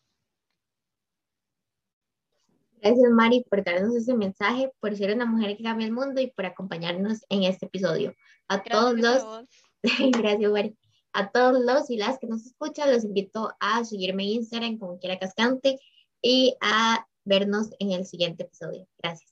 Gracias, 2.81 3.11
Mari, 3.13 3.45
por 3.49 3.63
darnos 3.63 3.95
ese 3.95 4.15
mensaje, 4.15 4.73
por 4.81 4.97
ser 4.97 5.15
una 5.15 5.25
mujer 5.25 5.57
que 5.57 5.63
cambia 5.63 5.87
el 5.87 5.93
mundo 5.93 6.21
y 6.21 6.31
por 6.33 6.47
acompañarnos 6.47 7.25
en 7.29 7.45
este 7.45 7.67
episodio. 7.67 8.15
A 8.49 8.63
todos 8.63 8.99
los, 8.99 9.47
gracias, 9.83 10.51
Mari. 10.51 10.77
A 11.13 11.31
todos 11.31 11.61
los 11.61 11.91
y 11.91 11.97
las 11.97 12.19
que 12.19 12.27
nos 12.27 12.47
escuchan, 12.47 12.93
los 12.93 13.05
invito 13.05 13.53
a 13.61 13.85
seguirme 13.85 14.25
en 14.25 14.31
Instagram 14.31 14.79
como 14.79 14.99
quiera 14.99 15.19
cascante 15.19 15.79
y 16.23 16.57
a 16.61 17.07
vernos 17.25 17.71
en 17.79 17.93
el 17.93 18.07
siguiente 18.07 18.45
episodio. 18.45 18.87
Gracias. 18.99 19.32